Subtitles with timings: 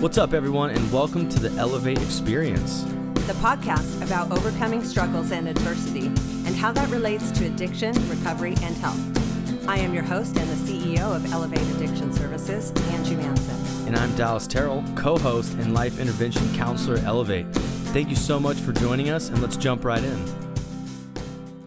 [0.00, 2.84] What's up, everyone, and welcome to the Elevate Experience,
[3.26, 6.06] the podcast about overcoming struggles and adversity
[6.46, 9.68] and how that relates to addiction, recovery, and health.
[9.68, 13.88] I am your host and the CEO of Elevate Addiction Services, Angie Manson.
[13.88, 17.52] And I'm Dallas Terrell, co host and life intervention counselor at Elevate.
[17.92, 20.24] Thank you so much for joining us, and let's jump right in.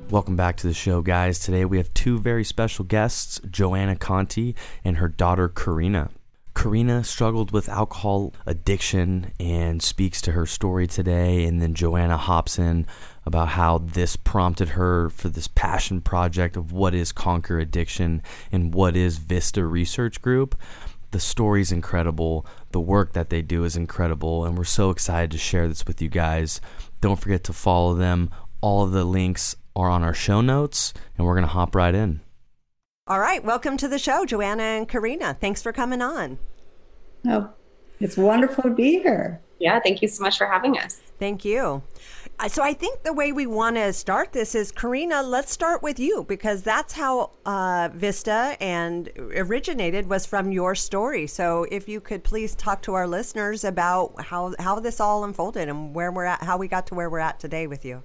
[0.10, 1.38] Welcome back to the show, guys.
[1.38, 6.12] Today we have two very special guests Joanna Conti and her daughter, Karina.
[6.62, 11.46] Karina struggled with alcohol addiction and speaks to her story today.
[11.46, 12.86] And then Joanna Hobson
[13.26, 18.76] about how this prompted her for this passion project of what is Conquer Addiction and
[18.76, 20.56] what is Vista Research Group.
[21.10, 22.46] The story is incredible.
[22.74, 24.46] The work that they do is incredible.
[24.46, 26.62] And we're so excited to share this with you guys.
[27.02, 28.30] Don't forget to follow them.
[28.62, 31.96] All of the links are on our show notes, and we're going to hop right
[31.96, 32.22] in.
[33.12, 35.34] All right, welcome to the show, Joanna and Karina.
[35.34, 36.40] Thanks for coming on.
[37.28, 37.50] Oh,
[38.00, 39.42] it's wonderful to be here.
[39.60, 41.02] Yeah, thank you so much for having us.
[41.20, 41.84] Thank you.
[42.40, 45.24] Uh, so I think the way we want to start this is Karina.
[45.24, 51.28] Let's start with you because that's how uh, Vista and originated was from your story.
[51.28, 55.68] So if you could please talk to our listeners about how how this all unfolded
[55.68, 58.04] and where we're at, how we got to where we're at today with you.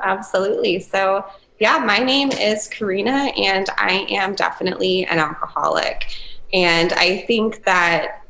[0.00, 0.80] Absolutely.
[0.80, 1.24] So
[1.62, 6.06] yeah, my name is Karina, and I am definitely an alcoholic.
[6.52, 8.26] And I think that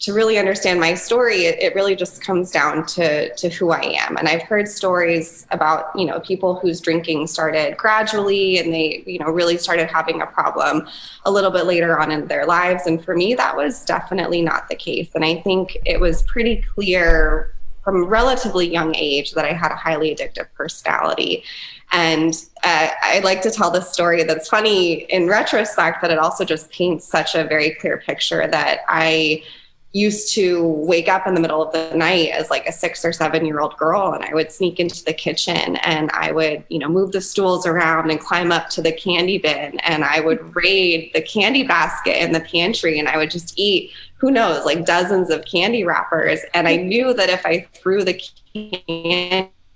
[0.00, 3.80] to really understand my story, it, it, really just comes down to, to who I
[3.80, 4.16] am.
[4.16, 9.20] And I've heard stories about, you know, people whose drinking started gradually and they, you
[9.20, 10.88] know, really started having a problem
[11.26, 12.88] a little bit later on in their lives.
[12.88, 15.10] And for me, that was definitely not the case.
[15.14, 19.70] And I think it was pretty clear from a relatively young age that I had
[19.70, 21.44] a highly addictive personality.
[21.92, 26.44] And uh, I like to tell this story that's funny in retrospect, but it also
[26.44, 29.44] just paints such a very clear picture that I
[29.94, 33.12] used to wake up in the middle of the night as like a six or
[33.12, 36.80] seven year old girl and i would sneak into the kitchen and i would you
[36.80, 40.54] know move the stools around and climb up to the candy bin and i would
[40.56, 44.84] raid the candy basket in the pantry and i would just eat who knows like
[44.84, 46.40] dozens of candy wrappers.
[46.54, 48.20] And i knew that if i threw the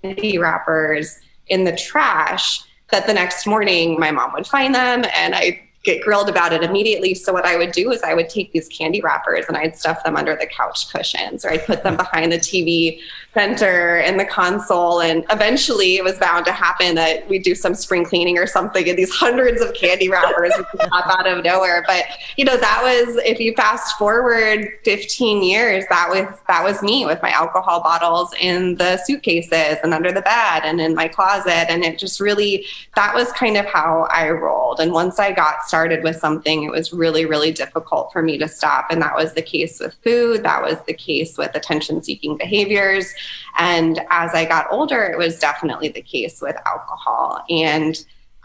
[0.01, 2.61] candy wrappers in the trash
[2.91, 6.61] that the next morning my mom would find them and I get grilled about it
[6.61, 7.13] immediately.
[7.13, 10.03] So what I would do is I would take these candy wrappers and I'd stuff
[10.03, 12.99] them under the couch cushions or I'd put them behind the TV
[13.33, 15.01] center and the console.
[15.01, 18.89] And eventually it was bound to happen that we'd do some spring cleaning or something
[18.89, 21.83] and these hundreds of candy wrappers would pop out of nowhere.
[21.85, 22.05] But
[22.37, 27.05] you know, that was if you fast forward 15 years, that was that was me
[27.05, 31.69] with my alcohol bottles in the suitcases and under the bed and in my closet.
[31.69, 34.79] And it just really that was kind of how I rolled.
[34.79, 38.47] And once I got started with something, it was really, really difficult for me to
[38.47, 38.87] stop.
[38.89, 43.13] And that was the case with food, that was the case with attention seeking behaviors.
[43.57, 47.43] And as I got older, it was definitely the case with alcohol.
[47.49, 47.95] And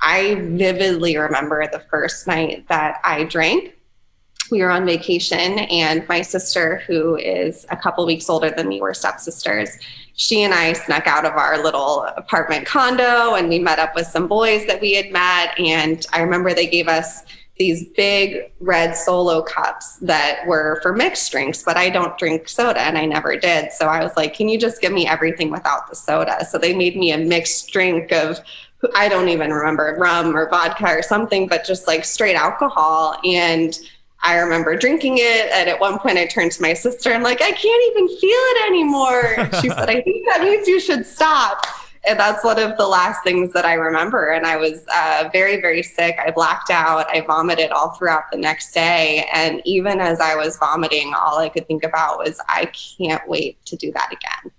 [0.01, 3.75] I vividly remember the first night that I drank.
[4.51, 8.81] We were on vacation, and my sister, who is a couple weeks older than me,
[8.81, 9.79] we're stepsisters
[10.17, 14.06] she and I snuck out of our little apartment condo and we met up with
[14.06, 15.59] some boys that we had met.
[15.59, 17.25] And I remember they gave us
[17.56, 22.81] these big red solo cups that were for mixed drinks, but I don't drink soda
[22.81, 23.72] and I never did.
[23.72, 26.44] So I was like, can you just give me everything without the soda?
[26.44, 28.41] So they made me a mixed drink of,
[28.97, 33.16] I don't even remember, rum or vodka or something, but just like straight alcohol.
[33.25, 33.78] And
[34.25, 35.50] I remember drinking it.
[35.53, 37.10] And at one point, I turned to my sister.
[37.10, 39.37] And I'm like, I can't even feel it anymore.
[39.60, 41.66] She said, I think that means you should stop.
[42.06, 44.32] And that's one of the last things that I remember.
[44.32, 46.19] And I was uh, very, very sick.
[46.19, 47.06] I blacked out.
[47.09, 49.28] I vomited all throughout the next day.
[49.32, 52.66] And even as I was vomiting, all I could think about was, I
[52.98, 54.53] can't wait to do that again.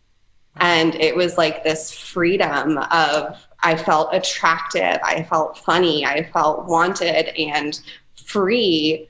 [0.57, 6.66] And it was like this freedom of, I felt attractive, I felt funny, I felt
[6.66, 7.79] wanted and
[8.16, 9.09] free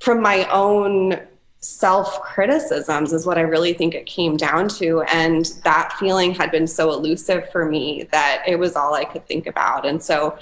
[0.00, 1.20] from my own
[1.60, 5.02] self criticisms is what I really think it came down to.
[5.02, 9.26] And that feeling had been so elusive for me that it was all I could
[9.26, 9.86] think about.
[9.86, 10.38] And so,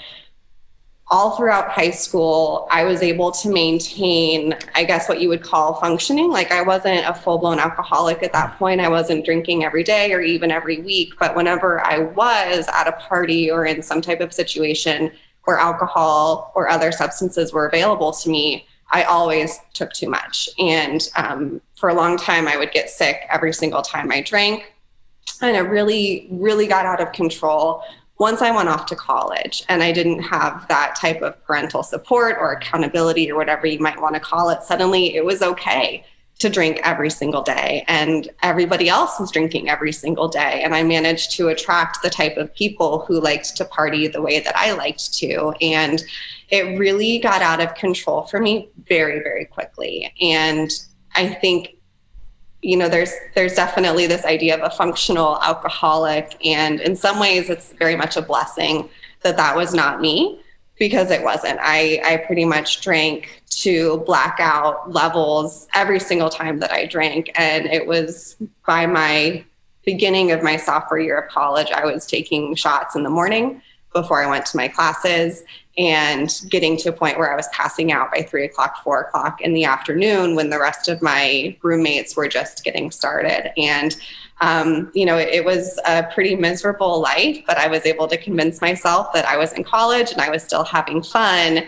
[1.11, 5.73] all throughout high school, I was able to maintain, I guess, what you would call
[5.81, 6.29] functioning.
[6.29, 8.79] Like, I wasn't a full blown alcoholic at that point.
[8.79, 11.13] I wasn't drinking every day or even every week.
[11.19, 15.11] But whenever I was at a party or in some type of situation
[15.45, 20.49] where alcohol or other substances were available to me, I always took too much.
[20.57, 24.73] And um, for a long time, I would get sick every single time I drank.
[25.41, 27.83] And it really, really got out of control
[28.17, 32.35] once I went off to college and I didn't have that type of parental support
[32.39, 34.63] or accountability or whatever you might want to call it.
[34.63, 36.03] Suddenly, it was okay
[36.39, 40.61] to drink every single day and everybody else was drinking every single day.
[40.63, 44.39] And i managed to attract the type of people who liked to party the way
[44.39, 45.53] that i liked to.
[45.61, 46.03] And
[46.49, 50.11] it really got out of control for me very very quickly.
[50.21, 50.71] And
[51.15, 51.75] i think
[52.61, 56.37] you know there's there's definitely this idea of a functional alcoholic.
[56.45, 58.89] And in some ways it's very much a blessing
[59.23, 60.41] that that was not me
[60.79, 61.59] because it wasn't.
[61.61, 67.29] I, I pretty much drank to blackout levels every single time that I drank.
[67.35, 69.43] And it was by my
[69.85, 73.61] beginning of my sophomore year of college, I was taking shots in the morning
[73.93, 75.43] before I went to my classes
[75.77, 79.41] and getting to a point where I was passing out by three o'clock, four o'clock
[79.41, 83.51] in the afternoon when the rest of my roommates were just getting started.
[83.57, 83.95] And
[84.41, 88.17] um, you know, it, it, was a pretty miserable life, but I was able to
[88.17, 91.63] convince myself that I was in college and I was still having fun.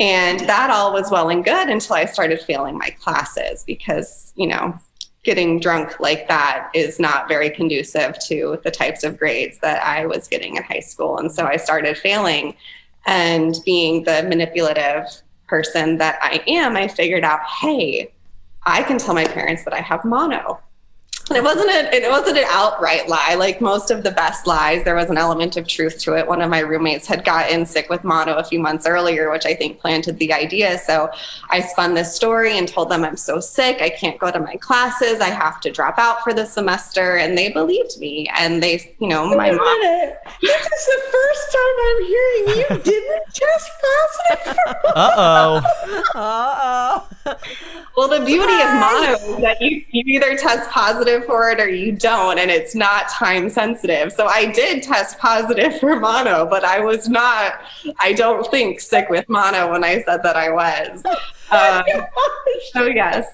[0.00, 4.46] And that all was well and good until I started failing my classes because, you
[4.46, 4.78] know,
[5.22, 10.06] getting drunk like that is not very conducive to the types of grades that I
[10.06, 11.18] was getting in high school.
[11.18, 12.54] And so I started failing
[13.06, 15.04] and being the manipulative
[15.46, 18.12] person that I am, I figured out, hey,
[18.64, 20.58] I can tell my parents that I have mono
[21.30, 23.34] and it wasn't a, it wasn't an outright lie.
[23.34, 26.26] Like most of the best lies, there was an element of truth to it.
[26.26, 29.54] One of my roommates had gotten sick with mono a few months earlier, which I
[29.54, 30.78] think planted the idea.
[30.78, 31.08] So
[31.48, 34.56] I spun this story and told them I'm so sick, I can't go to my
[34.56, 38.28] classes, I have to drop out for the semester, and they believed me.
[38.38, 39.80] And they, you know, my mom.
[40.42, 44.56] This is the first time I'm hearing you didn't test positive.
[44.94, 45.62] uh oh.
[46.14, 47.34] Uh oh.
[47.96, 51.60] Well, the beauty of mono is that you, you either test positive positive for it
[51.60, 54.12] or you don't, and it's not time sensitive.
[54.12, 57.60] So I did test positive for mono, but I was not,
[57.98, 61.02] I don't think, sick with mono when I said that I was.
[61.50, 61.84] Um,
[62.72, 63.26] so, yes.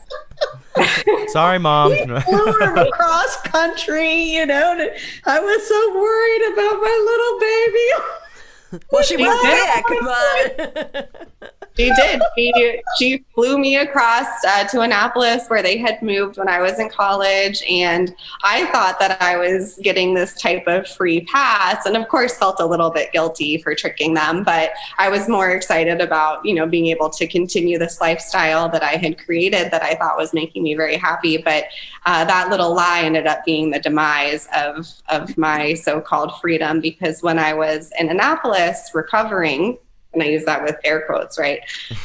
[1.32, 1.92] Sorry, mom.
[2.22, 4.90] flew across country, you know.
[5.26, 8.84] I was so worried about my little baby.
[8.90, 12.22] Well, she was sick, but she did.
[12.36, 16.78] She she flew me across uh, to Annapolis where they had moved when I was
[16.78, 21.96] in college, and I thought that I was getting this type of free pass, and
[21.96, 24.42] of course felt a little bit guilty for tricking them.
[24.44, 28.82] But I was more excited about you know being able to continue this lifestyle that
[28.82, 31.38] I had created that I thought was making me very happy.
[31.38, 31.64] But
[32.06, 37.22] uh, that little lie ended up being the demise of of my so-called freedom because
[37.22, 39.78] when I was in Annapolis recovering
[40.12, 41.60] and I use that with air quotes, right?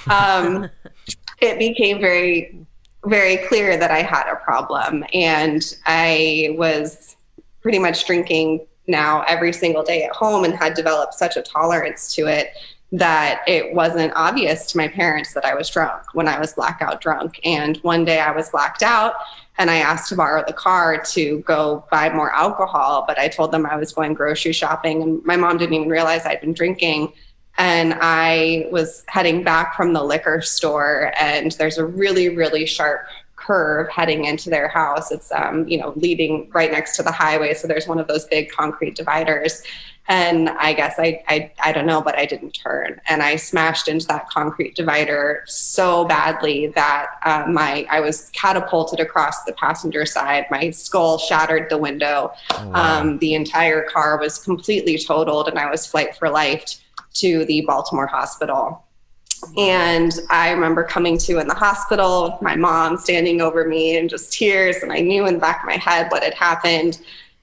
[0.10, 0.70] Um,
[1.42, 2.66] it became very,
[3.06, 5.04] very clear that I had a problem.
[5.14, 7.16] And I was
[7.62, 12.14] pretty much drinking now every single day at home and had developed such a tolerance
[12.16, 12.52] to it
[12.92, 17.02] that it wasn't obvious to my parents that I was drunk when I was blackout
[17.02, 17.40] drunk.
[17.44, 19.16] And one day I was blacked out
[19.58, 23.52] and I asked to borrow the car to go buy more alcohol, but I told
[23.52, 27.12] them I was going grocery shopping and my mom didn't even realize I'd been drinking
[27.58, 33.08] and I was heading back from the liquor store, and there's a really, really sharp
[33.36, 35.12] curve heading into their house.
[35.12, 37.54] It's um, you know, leading right next to the highway.
[37.54, 39.62] So there's one of those big concrete dividers.
[40.08, 43.88] And I guess I, I I don't know, but I didn't turn, and I smashed
[43.88, 50.06] into that concrete divider so badly that uh, my I was catapulted across the passenger
[50.06, 50.46] side.
[50.52, 52.34] My skull shattered the window.
[52.52, 53.02] Oh, wow.
[53.02, 56.80] um, the entire car was completely totaled, and I was flight for life
[57.16, 58.84] to the Baltimore hospital.
[59.58, 64.34] And I remember coming to in the hospital, my mom standing over me and just
[64.34, 64.78] tears.
[64.78, 67.02] And I knew in the back of my head what had happened.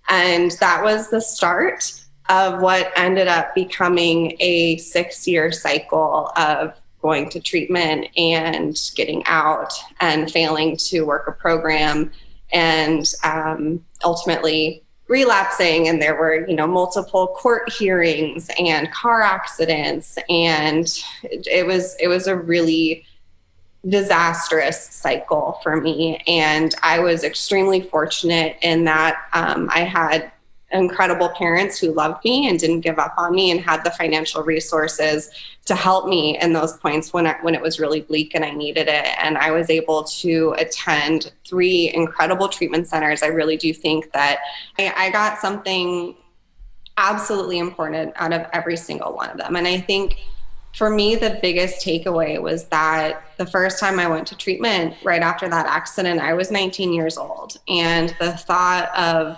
[0.08, 1.92] And that was the start
[2.28, 9.22] of what ended up becoming a six year cycle of going to treatment and getting
[9.26, 12.10] out and failing to work a program
[12.52, 20.16] and um, ultimately relapsing and there were you know multiple court hearings and car accidents
[20.30, 23.04] and it, was it was a really
[23.86, 26.22] disastrous cycle for me.
[26.26, 30.31] And i was extremely fortunate in that um, i had
[30.72, 34.42] incredible parents who loved me and didn't give up on me and had the financial
[34.42, 35.30] resources
[35.64, 38.50] to help me in those points when I, when it was really bleak and I
[38.50, 39.06] needed it.
[39.22, 43.22] And I was able to attend three incredible treatment centers.
[43.22, 44.40] I really do think that
[44.78, 46.16] I, I got something
[46.96, 49.56] absolutely important out of every single one of them.
[49.56, 50.16] And I think
[50.74, 55.22] for me, the biggest takeaway was that the first time I went to treatment right
[55.22, 57.58] after that accident, I was 19 years old.
[57.68, 59.36] And the thought of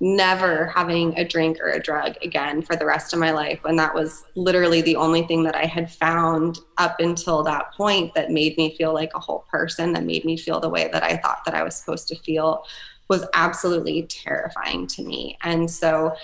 [0.00, 3.60] never having a drink or a drug again for the rest of my life.
[3.64, 8.12] And that was literally the only thing that I had found up until that point
[8.14, 11.02] that made me feel like a whole person, that made me feel the way that
[11.02, 12.64] I thought that I was supposed to feel
[13.08, 15.38] was absolutely terrifying to me.
[15.42, 16.16] And so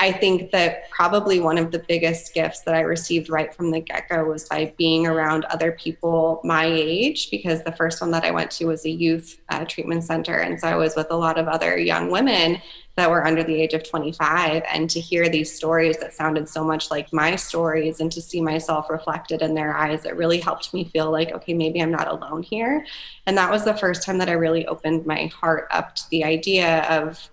[0.00, 3.80] I think that probably one of the biggest gifts that I received right from the
[3.80, 8.24] get go was by being around other people my age, because the first one that
[8.24, 10.38] I went to was a youth uh, treatment center.
[10.38, 12.62] And so I was with a lot of other young women
[12.96, 14.62] that were under the age of 25.
[14.72, 18.40] And to hear these stories that sounded so much like my stories and to see
[18.40, 22.08] myself reflected in their eyes, it really helped me feel like, okay, maybe I'm not
[22.08, 22.86] alone here.
[23.26, 26.24] And that was the first time that I really opened my heart up to the
[26.24, 27.28] idea of,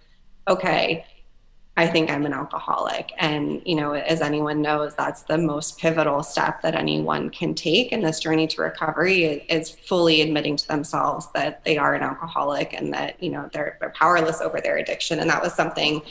[0.47, 1.05] okay,
[1.77, 3.13] I think I'm an alcoholic.
[3.17, 7.93] And, you know, as anyone knows, that's the most pivotal step that anyone can take
[7.93, 12.73] in this journey to recovery is fully admitting to themselves that they are an alcoholic
[12.73, 15.19] and that, you know, they're, they're powerless over their addiction.
[15.19, 16.01] And that was something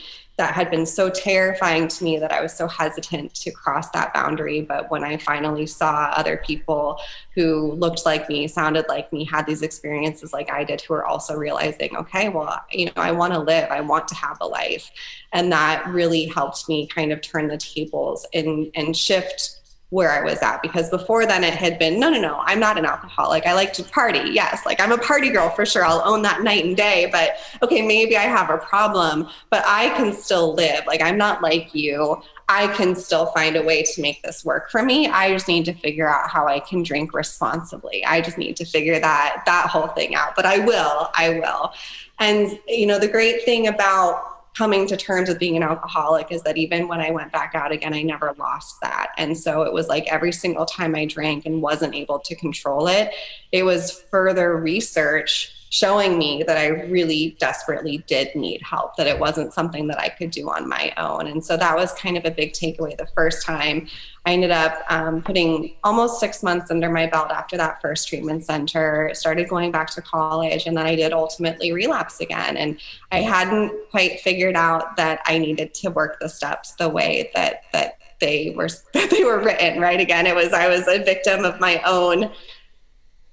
[0.40, 4.14] that had been so terrifying to me that I was so hesitant to cross that
[4.14, 4.62] boundary.
[4.62, 6.98] But when I finally saw other people
[7.34, 11.04] who looked like me, sounded like me, had these experiences like I did, who were
[11.04, 14.46] also realizing, okay, well, you know, I want to live, I want to have a
[14.46, 14.90] life.
[15.34, 19.59] And that really helped me kind of turn the tables and, and shift
[19.90, 22.78] where I was at because before then it had been no no no I'm not
[22.78, 23.44] an alcoholic.
[23.46, 24.30] I like to party.
[24.30, 25.84] Yes like I'm a party girl for sure.
[25.84, 29.90] I'll own that night and day but okay maybe I have a problem but I
[29.90, 30.86] can still live.
[30.86, 32.22] Like I'm not like you.
[32.48, 35.06] I can still find a way to make this work for me.
[35.06, 38.04] I just need to figure out how I can drink responsibly.
[38.04, 41.72] I just need to figure that that whole thing out but I will I will.
[42.20, 46.42] And you know the great thing about coming to terms with being an alcoholic is
[46.42, 49.10] that even when I went back out again, I never lost that.
[49.16, 52.88] And so it was like every single time I drank and wasn't able to control
[52.88, 53.12] it,
[53.52, 59.18] it was further research showing me that I really desperately did need help, that it
[59.18, 61.28] wasn't something that I could do on my own.
[61.28, 63.86] And so that was kind of a big takeaway the first time.
[64.26, 68.44] I ended up um, putting almost six months under my belt after that first treatment
[68.44, 72.56] center, started going back to college, and then I did ultimately relapse again.
[72.56, 72.76] And
[73.12, 77.62] I hadn't quite figured out that I needed to work the steps the way that,
[77.72, 81.58] that they were they were written right again it was i was a victim of
[81.58, 82.30] my own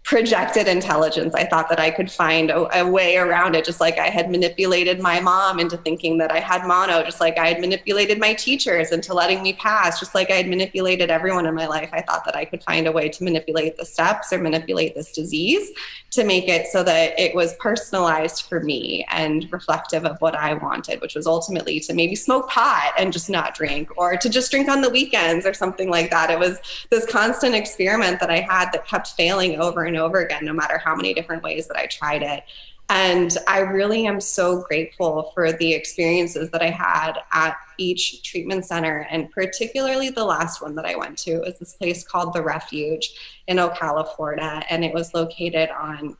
[0.07, 1.35] projected intelligence.
[1.35, 4.31] I thought that I could find a, a, way around it, just like I had
[4.31, 8.33] manipulated my mom into thinking that I had mono, just like I had manipulated my
[8.33, 11.89] teachers into letting me pass, just like I had manipulated everyone in my life.
[11.91, 15.11] I thought that I could find a way to manipulate the steps or manipulate this
[15.11, 15.71] disease
[16.11, 20.53] to make it so that it was personalized for me and reflective of what I
[20.53, 24.51] wanted, which was ultimately to maybe smoke pot and just not drink or to just
[24.51, 26.29] drink on the weekends or something like that.
[26.29, 26.59] It was
[26.89, 30.77] this constant experiment that I had that kept failing over and over again, no matter
[30.77, 32.43] how many different ways that I tried it.
[32.89, 38.65] And I really am so grateful for the experiences that I had at each treatment
[38.65, 42.41] center, and particularly the last one that I went to is this place called The
[42.41, 43.11] Refuge
[43.47, 44.63] in Ocala, Florida.
[44.69, 46.15] And it was located on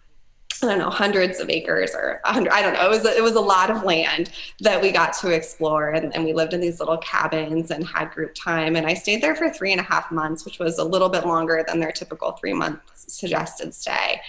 [0.63, 2.85] I don't know, hundreds of acres or hundred, I don't know.
[2.85, 5.89] It was, it was a lot of land that we got to explore.
[5.89, 8.75] And, and we lived in these little cabins and had group time.
[8.75, 11.25] And I stayed there for three and a half months, which was a little bit
[11.25, 14.19] longer than their typical three month suggested stay.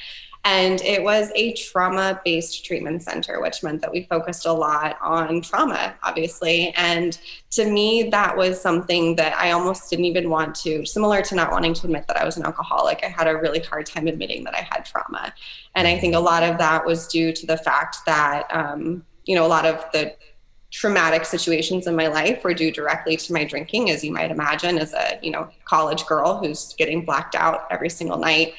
[0.50, 4.96] And it was a trauma based treatment center, which meant that we focused a lot
[5.02, 6.72] on trauma, obviously.
[6.74, 7.18] And
[7.50, 11.50] to me, that was something that I almost didn't even want to, similar to not
[11.50, 13.00] wanting to admit that I was an alcoholic.
[13.02, 15.34] I had a really hard time admitting that I had trauma.
[15.74, 19.34] And I think a lot of that was due to the fact that, um, you
[19.34, 20.16] know, a lot of the
[20.70, 24.78] traumatic situations in my life were due directly to my drinking as you might imagine
[24.78, 28.52] as a you know college girl who's getting blacked out every single night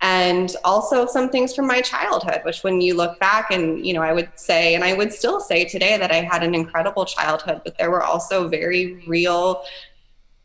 [0.00, 4.02] and also some things from my childhood which when you look back and you know
[4.02, 7.60] i would say and i would still say today that i had an incredible childhood
[7.64, 9.64] but there were also very real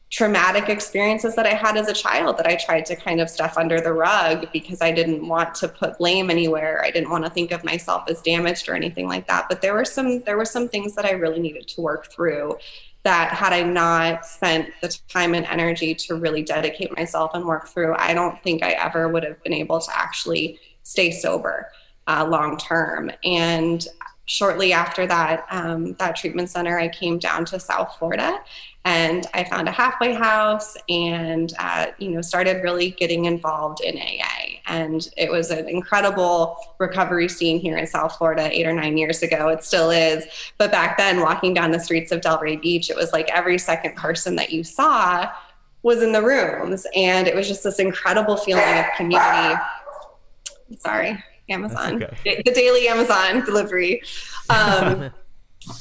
[0.10, 3.56] traumatic experiences that i had as a child that i tried to kind of stuff
[3.58, 6.84] under the rug because i didn't want to put blame anywhere.
[6.84, 9.46] I didn't want to think of myself as damaged or anything like that.
[9.48, 12.58] But there were some there were some things that i really needed to work through
[13.04, 17.68] that had I not spent the time and energy to really dedicate myself and work
[17.68, 21.70] through, I don't think I ever would have been able to actually stay sober
[22.08, 23.12] uh, long term.
[23.24, 23.86] And
[24.26, 28.40] shortly after that um, that treatment center, I came down to South Florida
[28.86, 33.98] and I found a halfway house and uh, you know started really getting involved in
[33.98, 34.43] AA.
[34.66, 39.22] And it was an incredible recovery scene here in South Florida eight or nine years
[39.22, 39.50] ago.
[39.50, 40.26] It still is,
[40.58, 43.96] but back then, walking down the streets of Delray Beach, it was like every second
[43.96, 45.30] person that you saw
[45.82, 49.60] was in the rooms, and it was just this incredible feeling of community.
[50.80, 51.22] Sorry.
[51.50, 52.42] Amazon, okay.
[52.46, 54.02] the daily Amazon delivery.
[54.50, 55.12] Um,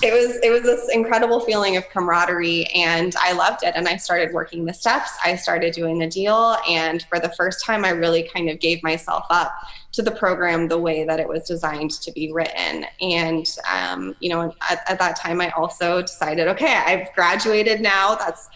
[0.02, 3.96] it was it was this incredible feeling of camaraderie and i loved it and i
[3.96, 5.10] started working the steps.
[5.24, 8.82] I started doing the deal and for the first time i really kind of gave
[8.82, 9.52] myself up
[9.92, 12.86] to the program the way that it was designed to be written.
[13.00, 18.14] And um, you know at, at that time i also decided okay i've graduated now.
[18.14, 18.48] That's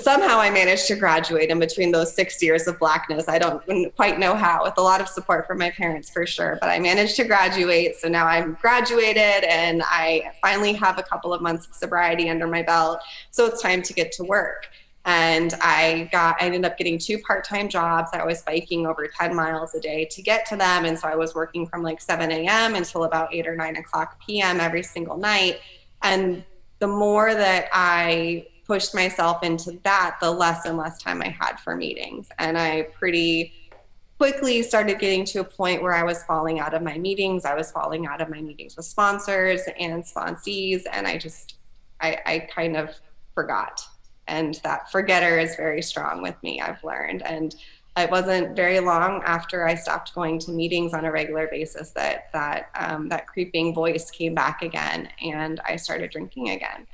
[0.00, 3.28] somehow I managed to graduate in between those six years of blackness.
[3.28, 3.62] I don't
[3.96, 6.78] quite know how, with a lot of support from my parents for sure, but I
[6.78, 7.96] managed to graduate.
[7.96, 12.46] So now I'm graduated and I finally have a couple of months of sobriety under
[12.46, 13.00] my belt.
[13.30, 14.68] So it's time to get to work.
[15.04, 18.10] And I got, I ended up getting two part time jobs.
[18.12, 20.84] I was biking over 10 miles a day to get to them.
[20.84, 22.74] And so I was working from like 7 a.m.
[22.74, 24.58] until about 8 or 9 o'clock p.m.
[24.58, 25.60] every single night.
[26.02, 26.44] And
[26.80, 31.58] the more that I pushed myself into that, the less and less time I had
[31.60, 32.28] for meetings.
[32.38, 33.52] And I pretty
[34.18, 37.44] quickly started getting to a point where I was falling out of my meetings.
[37.44, 40.82] I was falling out of my meetings with sponsors and sponsees.
[40.90, 41.56] And I just,
[42.00, 42.90] I, I kind of
[43.34, 43.82] forgot.
[44.26, 47.22] And that forgetter is very strong with me, I've learned.
[47.22, 47.54] And
[47.96, 52.30] it wasn't very long after I stopped going to meetings on a regular basis that
[52.32, 56.86] that um, that creeping voice came back again, and I started drinking again.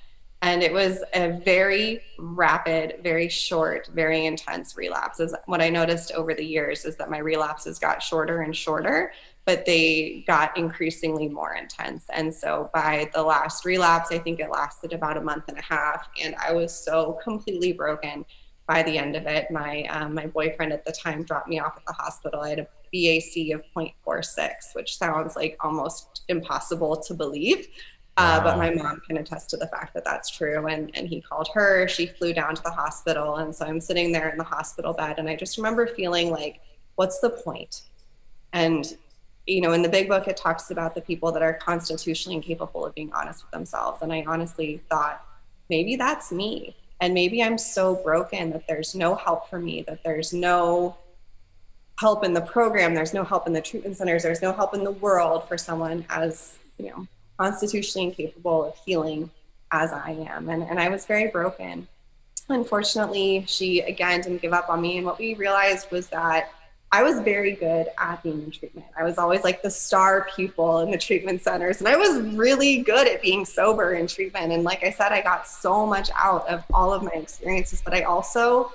[0.43, 5.33] And it was a very rapid, very short, very intense relapses.
[5.47, 9.13] What I noticed over the years is that my relapses got shorter and shorter,
[9.45, 12.07] but they got increasingly more intense.
[12.13, 15.63] And so by the last relapse, I think it lasted about a month and a
[15.63, 16.09] half.
[16.21, 18.25] And I was so completely broken
[18.67, 19.49] by the end of it.
[19.51, 22.41] My, um, my boyfriend at the time dropped me off at the hospital.
[22.41, 27.69] I had a BAC of 0.46, which sounds like almost impossible to believe.
[28.16, 28.42] Uh.
[28.42, 30.66] But my mom can attest to the fact that that's true.
[30.66, 31.88] And, and he called her.
[31.88, 33.37] She flew down to the hospital.
[33.37, 35.19] And so I'm sitting there in the hospital bed.
[35.19, 36.61] And I just remember feeling like,
[36.97, 37.83] what's the point?
[38.52, 38.97] And,
[39.47, 42.85] you know, in the big book, it talks about the people that are constitutionally incapable
[42.85, 44.02] of being honest with themselves.
[44.02, 45.25] And I honestly thought,
[45.71, 46.76] maybe that's me.
[47.00, 50.97] And maybe I'm so broken that there's no help for me, that there's no
[51.99, 54.84] help in the program, there's no help in the treatment centers, there's no help in
[54.84, 57.06] the world for someone as, you know,
[57.38, 59.30] constitutionally incapable of healing
[59.71, 60.49] as I am.
[60.49, 61.88] And, and I was very broken.
[62.49, 64.99] Unfortunately, she again didn't give up on me.
[64.99, 66.50] And what we realized was that
[66.95, 68.86] I was very good at being in treatment.
[68.99, 71.78] I was always like the star pupil in the treatment centers.
[71.78, 74.52] And I was really good at being sober in treatment.
[74.52, 77.95] And like I said, I got so much out of all of my experiences, but
[77.95, 78.73] I also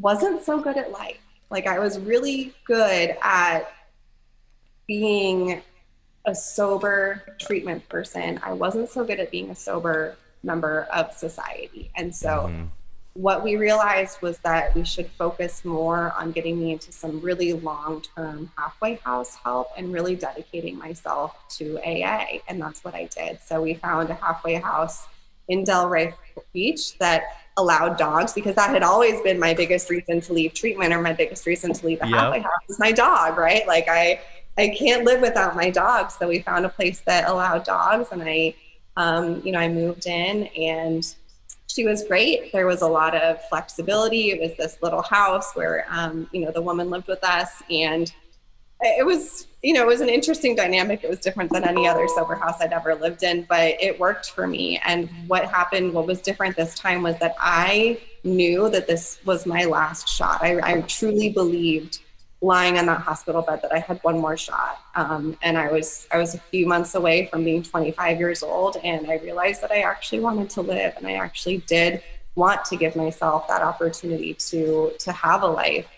[0.00, 1.20] wasn't so good at life.
[1.50, 3.70] Like I was really good at
[4.86, 5.60] being
[6.26, 8.40] a sober treatment person.
[8.42, 11.90] I wasn't so good at being a sober member of society.
[11.96, 12.64] And so mm-hmm.
[13.14, 17.52] what we realized was that we should focus more on getting me into some really
[17.52, 22.38] long-term halfway house help and really dedicating myself to AA.
[22.48, 23.40] And that's what I did.
[23.44, 25.06] So we found a halfway house
[25.48, 26.14] in Delray
[26.52, 27.24] Beach that
[27.56, 31.12] allowed dogs because that had always been my biggest reason to leave treatment or my
[31.12, 32.18] biggest reason to leave the yep.
[32.18, 33.66] halfway house is my dog, right?
[33.66, 34.20] Like I
[34.56, 36.10] I can't live without my dog.
[36.10, 38.54] So we found a place that allowed dogs, and I,
[38.96, 41.04] um, you know, I moved in, and
[41.66, 42.52] she was great.
[42.52, 44.30] There was a lot of flexibility.
[44.30, 48.12] It was this little house where, um, you know, the woman lived with us, and
[48.80, 51.02] it was, you know, it was an interesting dynamic.
[51.02, 54.30] It was different than any other sober house I'd ever lived in, but it worked
[54.30, 54.80] for me.
[54.84, 59.46] And what happened, what was different this time was that I knew that this was
[59.46, 60.42] my last shot.
[60.42, 62.00] I, I truly believed
[62.44, 64.80] lying on that hospital bed that I had one more shot.
[64.94, 68.76] Um, and I was I was a few months away from being 25 years old,
[68.84, 72.02] and I realized that I actually wanted to live, and I actually did
[72.34, 75.88] want to give myself that opportunity to to have a life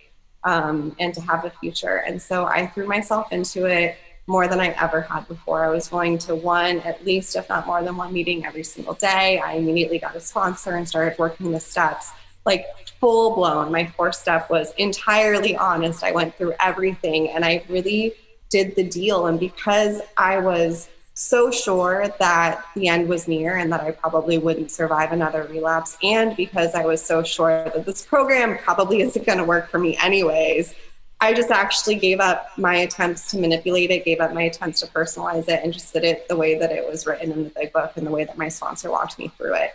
[0.44, 1.96] um, and to have a future.
[2.06, 3.96] And so I threw myself into it
[4.28, 5.64] more than I ever had before.
[5.64, 8.94] I was going to one, at least, if not more than one meeting every single
[8.94, 9.38] day.
[9.38, 12.10] I immediately got a sponsor and started working the steps
[12.46, 12.66] like
[13.00, 13.70] full blown.
[13.70, 16.02] My fourth step was entirely honest.
[16.02, 18.14] I went through everything and I really
[18.48, 19.26] did the deal.
[19.26, 24.38] And because I was so sure that the end was near and that I probably
[24.38, 29.24] wouldn't survive another relapse, and because I was so sure that this program probably isn't
[29.24, 30.74] going to work for me anyways,
[31.18, 34.86] I just actually gave up my attempts to manipulate it, gave up my attempts to
[34.88, 37.72] personalize it, and just did it the way that it was written in the big
[37.72, 39.70] book and the way that my sponsor walked me through it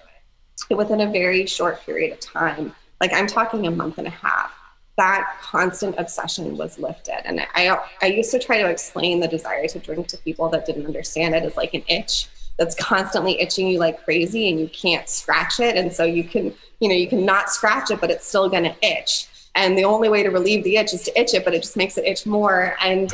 [0.77, 4.51] within a very short period of time, like I'm talking a month and a half,
[4.97, 7.25] that constant obsession was lifted.
[7.25, 10.65] And I, I used to try to explain the desire to drink to people that
[10.65, 14.67] didn't understand it as like an itch that's constantly itching you like crazy and you
[14.67, 15.75] can't scratch it.
[15.77, 18.63] And so you can, you know, you can not scratch it, but it's still going
[18.63, 19.27] to itch.
[19.55, 21.77] And the only way to relieve the itch is to itch it, but it just
[21.77, 22.75] makes it itch more.
[22.81, 23.11] And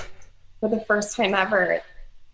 [0.59, 1.81] for the first time ever,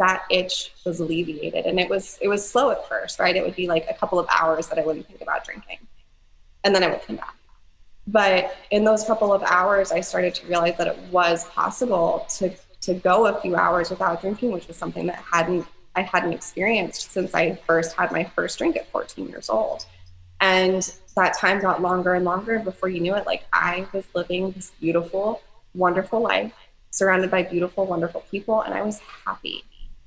[0.04, 1.66] that itch was alleviated.
[1.66, 3.36] And it was it was slow at first right?
[3.36, 5.80] It would be like a couple of hours that i wouldn't think about drinking.
[6.64, 7.36] And then i would come back.
[8.06, 12.52] But in those couple of hours i started to realize that it was possible to
[12.82, 17.12] to go a few hours without drinking which was something that hadn't i hadn't experienced
[17.12, 19.86] since i first had my first drink at 14 years old.
[20.42, 20.82] And
[21.16, 22.60] that time got longer and longer.
[22.60, 25.42] Before you knew it like i was living this beautiful
[25.74, 26.54] wonderful life
[26.92, 29.64] surrounded by beautiful wonderful people and i was happy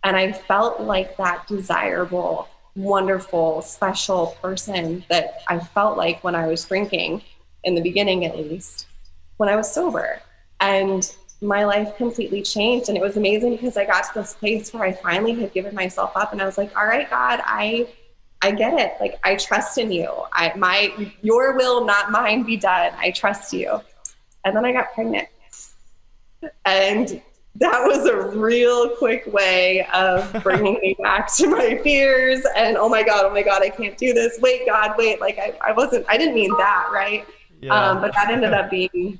[0.06, 6.46] and I felt like that desirable, wonderful, special person that I felt like when I
[6.46, 7.22] was drinking,
[7.64, 8.86] in the beginning at least,
[9.38, 10.22] when I was sober.
[10.60, 12.88] And my life completely changed.
[12.88, 15.74] And it was amazing because I got to this place where I finally had given
[15.74, 17.88] myself up and I was like, all right, God, I
[18.42, 18.92] I get it.
[19.00, 20.08] Like I trust in you.
[20.32, 22.92] I my your will, not mine, be done.
[22.96, 23.80] I trust you.
[24.44, 25.26] And then I got pregnant.
[26.64, 27.20] And
[27.58, 32.88] that was a real quick way of bringing me back to my fears and oh
[32.88, 34.38] my god oh my god i can't do this.
[34.40, 35.20] Wait god wait.
[35.20, 37.26] Like i, I wasn't i didn't mean that right?
[37.60, 37.74] Yeah.
[37.74, 39.18] um, but that ended up being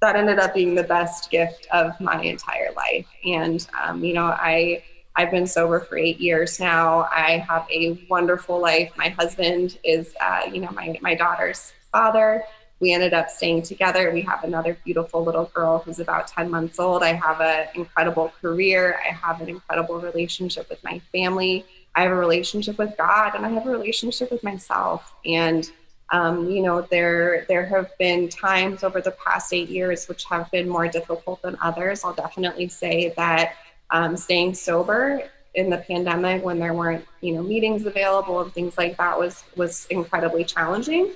[0.00, 3.06] that ended up being the best gift of my entire life.
[3.24, 4.82] And um, you know i
[5.16, 7.08] i've been sober for eight years now.
[7.12, 8.92] I have a wonderful life.
[8.96, 12.44] My husband is uh, you know my, my daughter's father
[12.80, 14.10] we ended up staying together.
[14.12, 17.02] We have another beautiful little girl who's about 10 months old.
[17.02, 19.00] I have an incredible career.
[19.04, 21.64] I have an incredible relationship with my family.
[21.94, 25.14] I have a relationship with God and I have a relationship with myself.
[25.24, 25.68] And
[26.10, 30.50] um, you know, there there have been times over the past eight years which have
[30.50, 32.04] been more difficult than others.
[32.04, 33.54] I'll definitely say that
[33.90, 35.22] um, staying sober
[35.54, 39.44] in the pandemic when there weren't you know meetings available and things like that was
[39.56, 41.12] was incredibly challenging.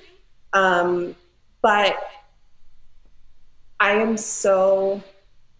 [0.51, 1.15] Um,
[1.63, 1.97] but
[3.79, 5.01] I am so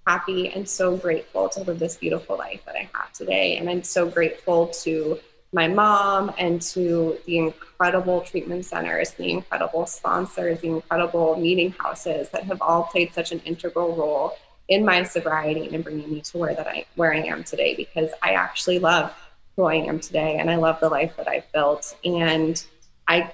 [0.06, 3.58] happy and so grateful to live this beautiful life that I have today.
[3.58, 5.18] And I'm so grateful to
[5.54, 12.30] my mom and to the incredible treatment centers, the incredible sponsors, the incredible meeting houses
[12.30, 14.34] that have all played such an integral role
[14.68, 17.76] in my sobriety and in bringing me to where that I where I am today
[17.76, 19.14] because I actually love
[19.56, 22.64] who I am today and I love the life that I've built and
[23.08, 23.32] I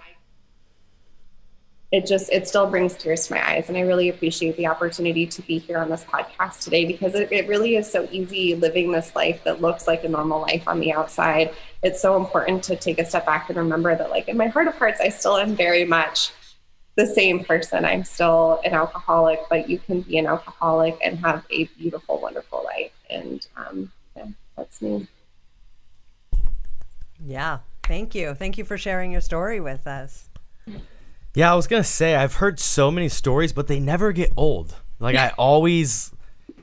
[1.92, 3.68] it just it still brings tears to my eyes.
[3.68, 7.32] And i really appreciate the opportunity to be here on this podcast today because it,
[7.32, 10.80] it really is so easy living this life that looks like a normal life on
[10.80, 11.54] the outside.
[11.82, 14.68] It's so important to take a step back and remember that like in my heart
[14.68, 16.32] of hearts i still am very much
[16.96, 17.86] the same person.
[17.86, 22.64] I'm still an alcoholic but you can be an alcoholic and have a beautiful wonderful
[22.64, 22.92] life.
[23.10, 25.08] And um, yeah, that's me.
[27.26, 27.60] Yeah.
[27.84, 28.36] Thank you.
[28.36, 30.30] Thank you for sharing your story with us
[31.36, 34.76] yeah, I was gonna say I've heard so many stories, but they never get old.
[35.00, 36.12] Like I always,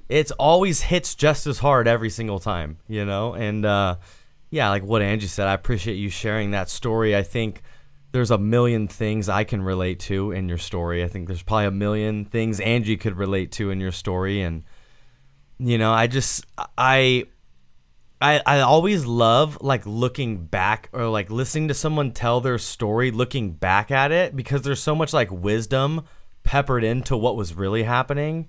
[0.09, 3.35] it's always hits just as hard every single time, you know.
[3.35, 3.96] And uh,
[4.50, 7.16] yeah, like what Angie said, I appreciate you sharing that story.
[7.16, 7.62] I think
[8.12, 11.02] there's a million things I can relate to in your story.
[11.02, 14.64] I think there's probably a million things Angie could relate to in your story, and
[15.59, 16.44] you know, I just
[16.76, 17.26] I
[18.20, 23.11] I, I always love like looking back or like listening to someone tell their story
[23.11, 26.05] looking back at it because there's so much like wisdom
[26.42, 28.48] peppered into what was really happening.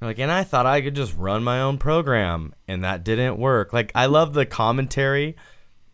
[0.00, 3.72] Like and i thought i could just run my own program and that didn't work.
[3.72, 5.36] Like i love the commentary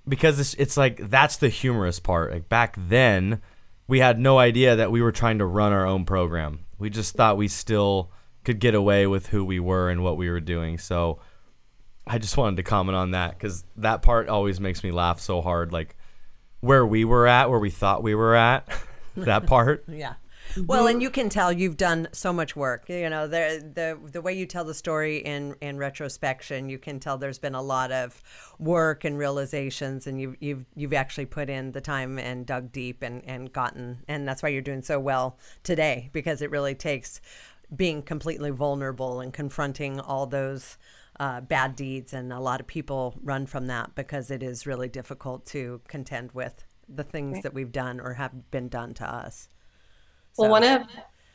[0.06, 2.32] because it's, it's like that's the humorous part.
[2.32, 3.42] Like back then
[3.88, 6.60] we had no idea that we were trying to run our own program.
[6.78, 8.12] We just thought we still
[8.44, 10.78] could get away with who we were and what we were doing.
[10.78, 11.18] So
[12.08, 15.42] I just wanted to comment on that because that part always makes me laugh so
[15.42, 15.72] hard.
[15.72, 15.96] Like
[16.60, 18.68] where we were at, where we thought we were at,
[19.16, 19.84] that part.
[19.88, 20.14] yeah.
[20.56, 22.88] Well, and you can tell you've done so much work.
[22.88, 27.00] You know, the the the way you tell the story in in retrospection, you can
[27.00, 28.20] tell there's been a lot of
[28.58, 33.02] work and realizations, and you've you've you've actually put in the time and dug deep
[33.02, 37.20] and and gotten, and that's why you're doing so well today because it really takes
[37.74, 40.78] being completely vulnerable and confronting all those
[41.20, 44.88] uh, bad deeds, and a lot of people run from that because it is really
[44.88, 47.42] difficult to contend with the things right.
[47.42, 49.48] that we've done or have been done to us.
[50.32, 50.44] So.
[50.44, 50.82] Well, one of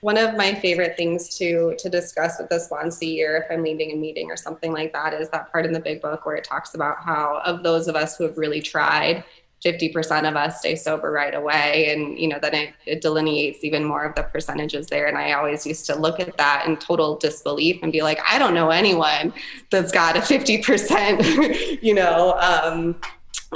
[0.01, 3.63] one of my favorite things to to discuss with this once a year, if I'm
[3.63, 6.35] leading a meeting or something like that, is that part in the big book where
[6.35, 9.23] it talks about how of those of us who have really tried
[9.63, 11.91] 50% of us stay sober right away.
[11.91, 15.07] And you know then it, it, delineates even more of the percentages there.
[15.07, 18.39] And i always used to look at that in total disbelief and be like i
[18.39, 19.33] don't know anyone
[19.69, 22.95] that's got a 50% you know um,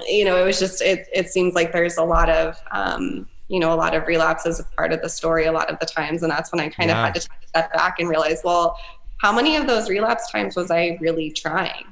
[0.08, 3.60] you know it was just it, it seems like there's a lot of um, you
[3.60, 6.24] know a lot of relapses as part of the story a lot of the times.
[6.24, 7.00] And that's when i kind yeah.
[7.00, 8.78] of had to step back and realize well
[9.18, 11.86] how many of those relapse times was i really trying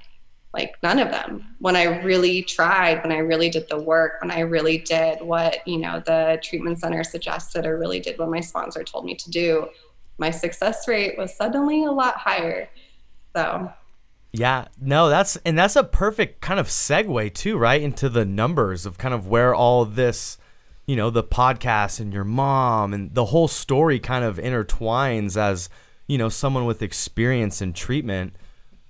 [0.55, 1.45] like none of them.
[1.59, 5.57] When i really tried when i really did the work when i really did what
[5.67, 9.29] you know the treatment center suggested or really did what my sponsor told me to
[9.29, 9.67] do
[10.17, 12.69] my success rate was suddenly a lot higher.
[13.35, 13.71] So.
[14.31, 18.85] Yeah no that's and that's a perfect kind of segue too right into the numbers
[18.85, 20.37] of kind of where all this
[20.85, 25.69] you know the podcast and your mom and the whole story kind of intertwines as
[26.07, 28.35] you know someone with experience in treatment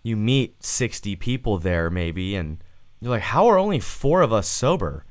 [0.06, 2.64] you meet 60 people there maybe and
[3.02, 5.04] you're like how are only 4 of us sober?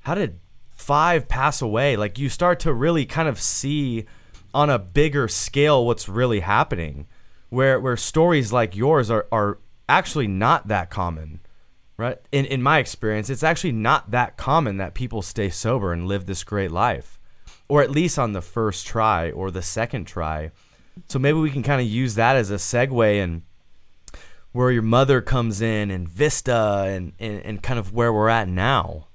[0.00, 1.96] How did 5 pass away?
[1.96, 4.06] Like you start to really kind of see
[4.52, 7.06] on a bigger scale what's really happening
[7.50, 9.58] where where stories like yours are are
[9.88, 11.40] actually not that common
[11.96, 12.18] right?
[12.32, 16.26] In in my experience it's actually not that common that people stay sober and live
[16.26, 17.20] this great life
[17.68, 20.50] or at least on the first try or the second try.
[21.06, 23.42] So maybe we can kind of use that as a segue and
[24.52, 28.48] where your mother comes in and Vista and, and, and kind of where we're at
[28.48, 29.08] now.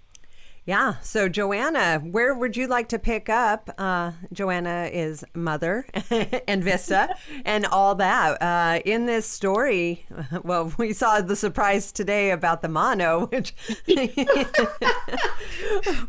[0.66, 0.96] Yeah.
[1.02, 3.70] So, Joanna, where would you like to pick up?
[3.78, 5.86] Uh, Joanna is mother
[6.48, 8.42] and Vista and all that.
[8.42, 10.08] Uh, in this story,
[10.44, 13.54] well, we saw the surprise today about the mono, which.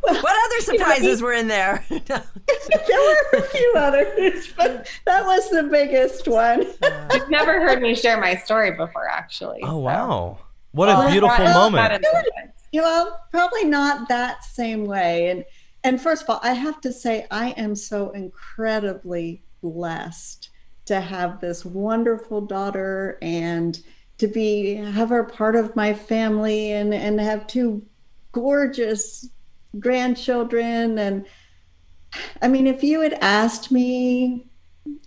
[0.01, 1.85] what other surprises were in there?
[1.91, 2.23] there
[2.89, 6.63] were a few others, but that was the biggest one.
[7.13, 9.61] You've never heard me share my story before, actually.
[9.63, 9.79] Oh, so.
[9.81, 10.39] wow.
[10.73, 12.05] What a beautiful moment
[12.73, 15.31] you know, probably not that same way.
[15.31, 15.45] And
[15.85, 20.51] and first of all, I have to say I am so incredibly blessed
[20.87, 23.81] to have this wonderful daughter and
[24.19, 27.85] to be have her part of my family and and have two
[28.33, 29.29] gorgeous
[29.79, 31.27] grandchildren and
[32.41, 34.47] I mean if you had asked me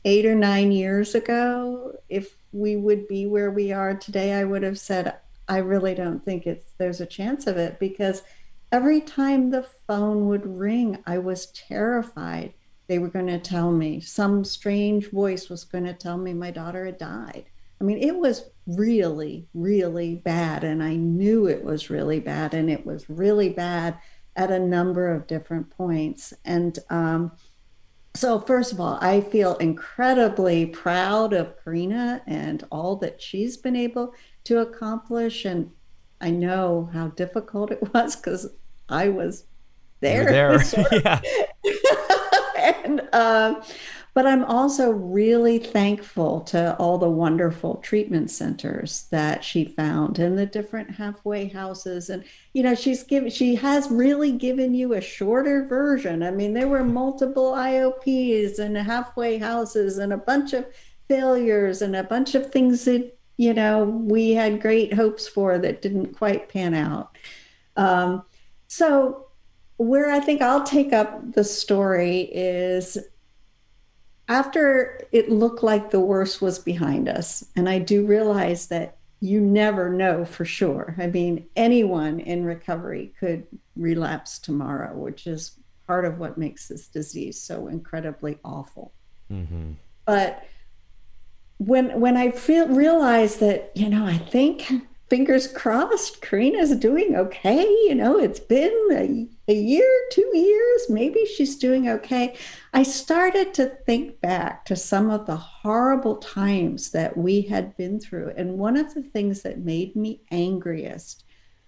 [0.05, 4.63] 8 or 9 years ago if we would be where we are today I would
[4.63, 5.15] have said
[5.49, 8.23] I really don't think it's there's a chance of it because
[8.71, 12.53] every time the phone would ring, I was terrified
[12.89, 16.49] they were going to tell me some strange voice was going to tell me my
[16.49, 17.45] daughter had died.
[17.79, 20.63] I mean, it was really, really bad.
[20.63, 22.55] And I knew it was really bad.
[22.55, 23.99] And it was really bad
[24.35, 26.33] at a number of different points.
[26.43, 27.31] And um,
[28.15, 33.75] so, first of all, I feel incredibly proud of Karina and all that she's been
[33.75, 35.45] able to accomplish.
[35.45, 35.71] And
[36.21, 38.47] I know how difficult it was because
[38.89, 39.45] I was
[39.99, 40.25] there.
[40.25, 40.63] there.
[40.91, 41.21] yeah.
[42.57, 43.61] and, um,
[44.13, 50.37] but I'm also really thankful to all the wonderful treatment centers that she found and
[50.37, 52.09] the different halfway houses.
[52.09, 52.23] And,
[52.53, 56.23] you know, she's given, she has really given you a shorter version.
[56.23, 60.65] I mean, there were multiple IOPs and halfway houses and a bunch of
[61.07, 65.81] failures and a bunch of things that you know, we had great hopes for that
[65.81, 67.17] didn't quite pan out.
[67.77, 68.23] Um,
[68.67, 69.27] so,
[69.77, 72.97] where I think I'll take up the story is
[74.27, 79.39] after it looked like the worst was behind us, and I do realize that you
[79.39, 80.93] never know for sure.
[80.97, 83.47] I mean, anyone in recovery could
[83.77, 88.91] relapse tomorrow, which is part of what makes this disease so incredibly awful.
[89.31, 89.71] Mm-hmm.
[90.03, 90.43] But
[91.59, 94.71] when when I feel realize that you know I think
[95.09, 97.63] fingers crossed Karina's doing okay.
[97.63, 102.35] You know, it's been a, a year, two years, maybe she's doing okay.
[102.73, 107.99] I started to think back to some of the horrible times that we had been
[107.99, 108.33] through.
[108.37, 111.23] And one of the things that made me angriest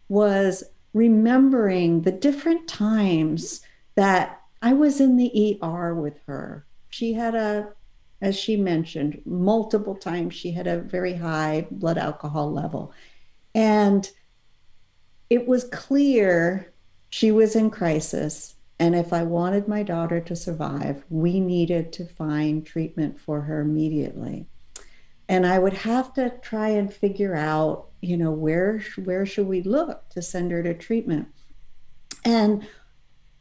[0.08, 3.62] was remembering the different times
[3.96, 6.66] that I was in the ER with her.
[6.90, 7.70] She had a
[8.22, 12.94] as she mentioned, multiple times she had a very high blood alcohol level.
[13.56, 14.10] And
[15.30, 16.72] it was clear
[17.10, 18.56] she was in crisis.
[18.80, 23.62] And if I wanted my daughter to survive, we needed to find treatment for her
[23.62, 24.48] immediately.
[25.28, 29.62] And I would have to try and figure out, you know, where where should we
[29.62, 31.28] look to send her to treatment?
[32.26, 32.68] And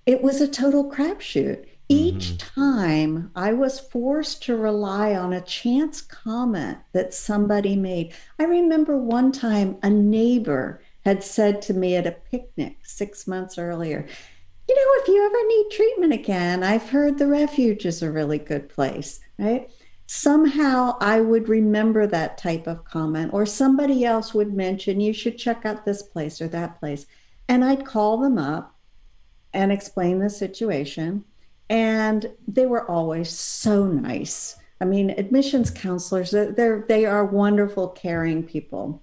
[0.07, 1.67] it was a total crapshoot.
[1.93, 2.61] Each mm-hmm.
[2.61, 8.15] time I was forced to rely on a chance comment that somebody made.
[8.39, 13.59] I remember one time a neighbor had said to me at a picnic six months
[13.59, 14.07] earlier,
[14.69, 18.39] You know, if you ever need treatment again, I've heard the refuge is a really
[18.39, 19.69] good place, right?
[20.07, 25.39] Somehow I would remember that type of comment, or somebody else would mention, You should
[25.39, 27.07] check out this place or that place.
[27.49, 28.77] And I'd call them up
[29.53, 31.25] and explain the situation
[31.71, 34.57] and they were always so nice.
[34.83, 39.03] I mean, admissions counselors, they're, they are wonderful, caring people.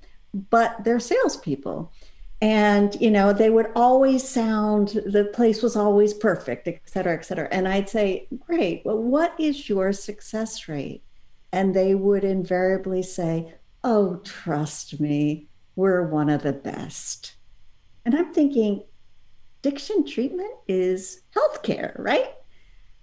[0.49, 1.91] but they're salespeople.
[2.39, 7.25] And, you know, they would always sound, the place was always perfect, et cetera, et
[7.25, 7.47] cetera.
[7.51, 11.03] And I'd say, great, well, what is your success rate?
[11.51, 17.35] And they would invariably say, oh, trust me, we're one of the best.
[18.05, 18.83] And I'm thinking,
[19.63, 22.29] addiction treatment is healthcare, right?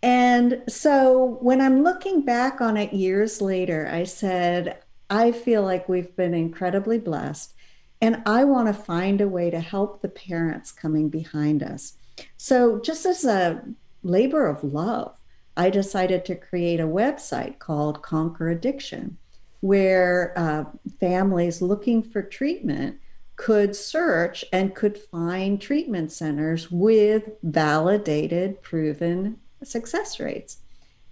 [0.04, 5.88] And so when I'm looking back on it years later, I said, I feel like
[5.88, 7.54] we've been incredibly blessed.
[8.02, 11.94] And I want to find a way to help the parents coming behind us.
[12.36, 13.64] So, just as a
[14.02, 15.14] labor of love,
[15.56, 19.16] I decided to create a website called Conquer Addiction,
[19.60, 20.64] where uh,
[21.00, 22.98] families looking for treatment
[23.36, 30.58] could search and could find treatment centers with validated, proven success rates.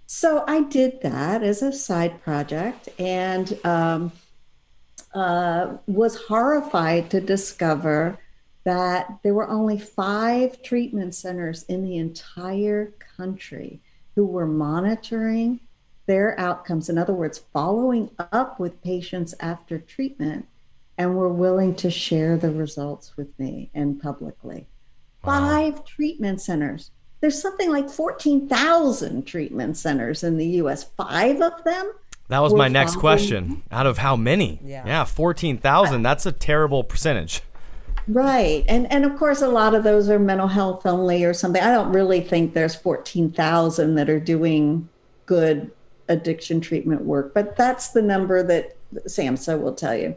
[0.05, 4.11] So I did that as a side project and um,
[5.13, 8.17] uh, was horrified to discover
[8.63, 13.81] that there were only five treatment centers in the entire country
[14.15, 15.59] who were monitoring
[16.05, 16.89] their outcomes.
[16.89, 20.45] In other words, following up with patients after treatment
[20.97, 24.67] and were willing to share the results with me and publicly.
[25.23, 25.39] Wow.
[25.39, 26.91] Five treatment centers
[27.23, 30.83] there's something like 14,000 treatment centers in the US.
[30.83, 31.93] Five of them?
[32.27, 33.63] That was my next question.
[33.71, 34.59] Out of how many?
[34.61, 36.03] Yeah, yeah 14,000.
[36.03, 37.41] That's a terrible percentage.
[38.09, 38.65] Right.
[38.67, 41.63] And and of course a lot of those are mental health only or something.
[41.63, 44.89] I don't really think there's 14,000 that are doing
[45.25, 45.71] good
[46.09, 48.75] addiction treatment work, but that's the number that
[49.07, 50.13] SAMHSA will tell you.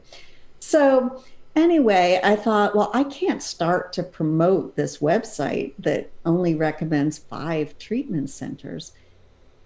[0.59, 1.23] So
[1.57, 7.79] anyway, I thought, well, I can't start to promote this website that only recommends five
[7.79, 8.93] treatment centers.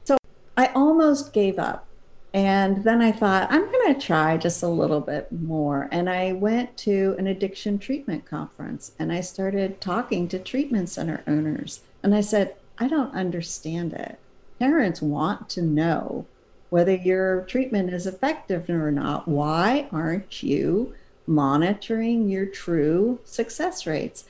[0.05, 0.17] So
[0.57, 1.87] I almost gave up.
[2.33, 5.89] And then I thought, I'm going to try just a little bit more.
[5.91, 11.25] And I went to an addiction treatment conference and I started talking to treatment center
[11.27, 11.81] owners.
[12.05, 14.17] And I said, I don't understand it.
[14.61, 16.25] Parents want to know
[16.69, 19.27] whether your treatment is effective or not.
[19.27, 20.95] Why aren't you
[21.31, 24.25] monitoring your true success rates.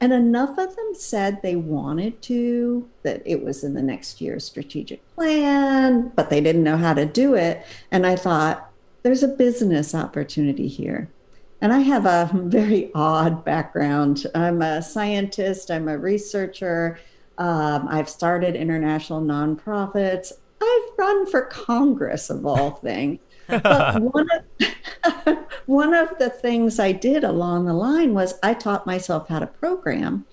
[0.00, 4.44] And enough of them said they wanted to, that it was in the next year's
[4.44, 7.64] strategic plan, but they didn't know how to do it.
[7.90, 8.68] And I thought,
[9.02, 11.08] there's a business opportunity here.
[11.60, 14.26] And I have a very odd background.
[14.34, 16.98] I'm a scientist, I'm a researcher,
[17.38, 23.20] um, I've started international nonprofits, I've run for Congress of all things.
[23.48, 28.86] But one of, one of the things I did along the line was I taught
[28.86, 30.24] myself how to program.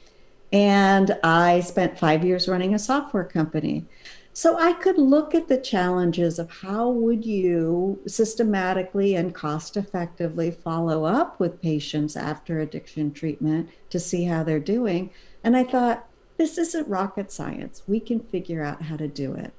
[0.52, 3.86] And I spent five years running a software company.
[4.34, 10.50] So I could look at the challenges of how would you systematically and cost effectively
[10.50, 15.10] follow up with patients after addiction treatment to see how they're doing.
[15.44, 17.84] And I thought, this isn't rocket science.
[17.86, 19.54] We can figure out how to do it.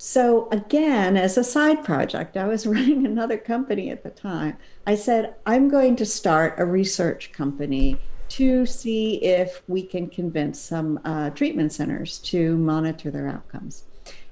[0.00, 4.56] So, again, as a side project, I was running another company at the time.
[4.86, 7.98] I said, I'm going to start a research company
[8.30, 13.84] to see if we can convince some uh, treatment centers to monitor their outcomes.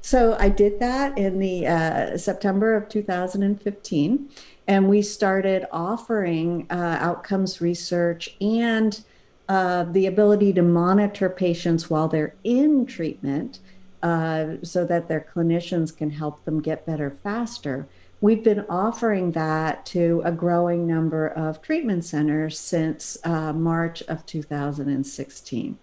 [0.02, 4.31] So I did that in the uh, September of 2015,
[4.68, 9.02] and we started offering uh, outcomes research and
[9.48, 13.59] uh, the ability to monitor patients while they're in treatment
[14.02, 17.88] uh, so that their clinicians can help them get better faster.
[18.20, 24.24] We've been offering that to a growing number of treatment centers since uh, March of
[24.24, 25.78] 2016.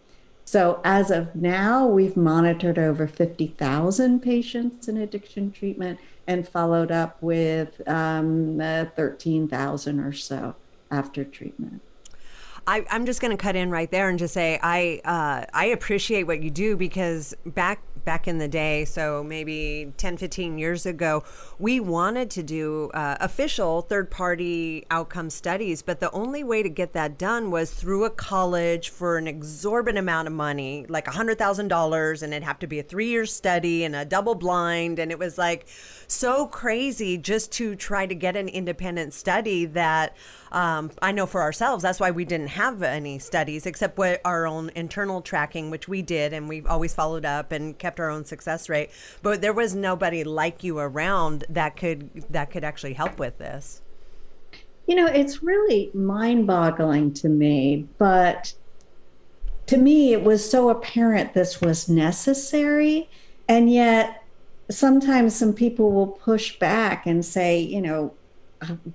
[0.46, 7.22] So, as of now, we've monitored over 50,000 patients in addiction treatment and followed up
[7.22, 10.56] with um, uh, 13,000 or so
[10.92, 11.82] after treatment.
[12.66, 15.66] I, am just going to cut in right there and just say I uh, I
[15.66, 20.86] appreciate what you do because back back in the day, so maybe 10, 15 years
[20.86, 21.24] ago,
[21.60, 26.70] we wanted to do uh, official third party outcome studies, but the only way to
[26.70, 32.24] get that done was through a college for an exorbitant amount of money, like $100,000,
[32.24, 35.00] and it'd have to be a three year study and a double blind.
[35.00, 35.68] And it was like
[36.08, 40.16] so crazy just to try to get an independent study that
[40.52, 44.48] um, I know for ourselves, that's why we didn't have any studies except what our
[44.48, 48.26] own internal tracking, which we did, and we always followed up and kept our own
[48.26, 48.90] success rate.
[49.22, 53.82] But there was nobody like you around that could that could actually help with this.
[54.88, 58.54] You know, it's really mind-boggling to me, but
[59.68, 63.10] to me, it was so apparent this was necessary,
[63.48, 64.24] and yet
[64.70, 68.14] sometimes some people will push back and say, you know,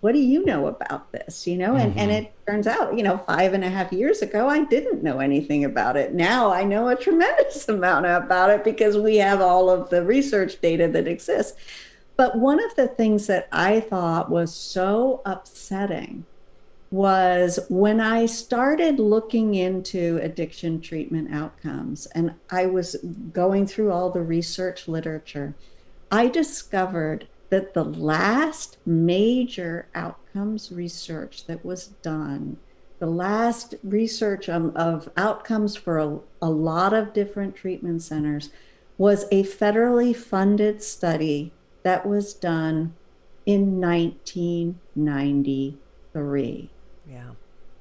[0.01, 1.75] what do you know about this you know?
[1.75, 1.99] And, mm-hmm.
[1.99, 5.21] and it turns out you know five and a half years ago i didn't know
[5.21, 6.15] anything about it.
[6.15, 10.61] Now i know a tremendous amount about it because we have all of the research
[10.61, 11.59] data that exists.
[12.17, 16.25] But one of the things that i thought was so upsetting
[16.91, 22.97] was when i started looking into addiction treatment outcomes and i was
[23.33, 25.55] going through all the research literature
[26.11, 32.59] i discovered that the last major outcomes research that was done,
[32.99, 38.51] the last research of, of outcomes for a, a lot of different treatment centers,
[38.99, 41.53] was a federally funded study
[41.85, 42.95] that was done
[43.47, 46.71] in 1993.
[47.09, 47.31] Yeah.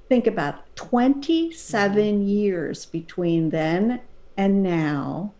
[0.07, 2.25] Think about it, 27 mm-hmm.
[2.25, 3.99] years between then
[4.37, 5.33] and now,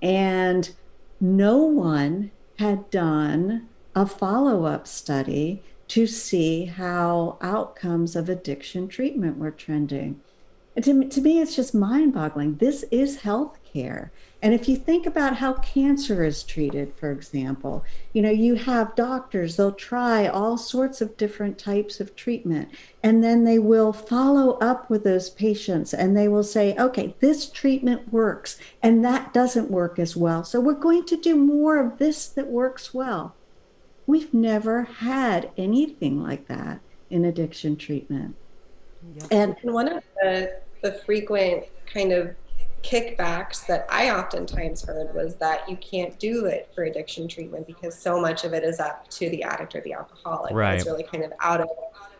[0.00, 0.74] and
[1.20, 9.38] no one had done a follow up study to see how outcomes of addiction treatment
[9.38, 10.20] were trending.
[10.76, 12.56] And to, to me, it's just mind boggling.
[12.56, 14.10] This is healthcare.
[14.42, 18.96] And if you think about how cancer is treated, for example, you know, you have
[18.96, 22.68] doctors, they'll try all sorts of different types of treatment,
[23.02, 27.48] and then they will follow up with those patients and they will say, okay, this
[27.48, 30.44] treatment works and that doesn't work as well.
[30.44, 33.34] So we're going to do more of this that works well.
[34.06, 36.80] We've never had anything like that
[37.10, 38.36] in addiction treatment.
[39.16, 39.26] Yep.
[39.30, 42.34] And one of the, the frequent kind of
[42.82, 47.98] kickbacks that I oftentimes heard was that you can't do it for addiction treatment because
[47.98, 50.52] so much of it is up to the addict or the alcoholic.
[50.52, 50.74] Right.
[50.74, 51.68] It's really kind of out of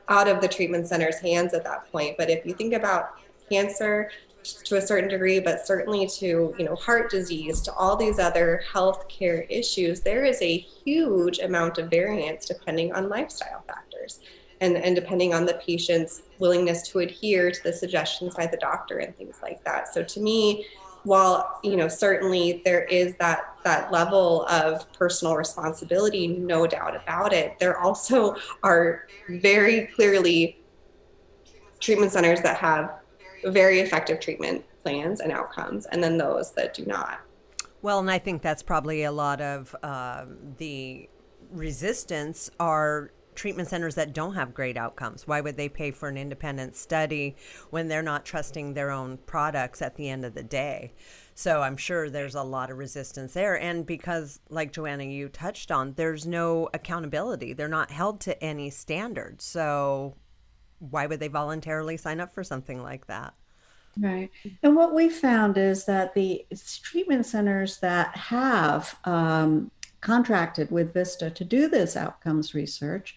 [0.09, 2.17] out of the treatment center's hands at that point.
[2.19, 3.15] But if you think about
[3.51, 4.11] cancer,
[4.45, 8.63] to a certain degree, but certainly to you know heart disease, to all these other
[8.73, 14.21] health care issues, there is a huge amount of variance depending on lifestyle factors
[14.61, 18.99] and, and depending on the patient's willingness to adhere to the suggestions by the doctor
[18.99, 19.93] and things like that.
[19.93, 20.67] So to me,
[21.05, 27.33] while you know certainly there is that that level of personal responsibility, no doubt about
[27.33, 30.61] it, there also are very clearly
[31.81, 33.04] treatment centers that have
[33.47, 37.21] very effective treatment plans and outcomes, and then those that do not.
[37.83, 40.25] Well, and I think that's probably a lot of uh,
[40.59, 41.09] the
[41.51, 45.27] resistance are treatment centers that don't have great outcomes.
[45.27, 47.37] Why would they pay for an independent study
[47.71, 50.93] when they're not trusting their own products at the end of the day?
[51.35, 53.61] So I'm sure there's a lot of resistance there.
[53.61, 58.71] And because, like Joanna, you touched on, there's no accountability, they're not held to any
[58.71, 59.45] standards.
[59.45, 60.15] So
[60.91, 63.35] why would they voluntarily sign up for something like that?
[63.99, 64.31] Right.
[64.63, 66.45] And what we found is that the
[66.83, 69.71] treatment centers that have um,
[70.01, 73.17] contracted with Vista to do this outcomes research,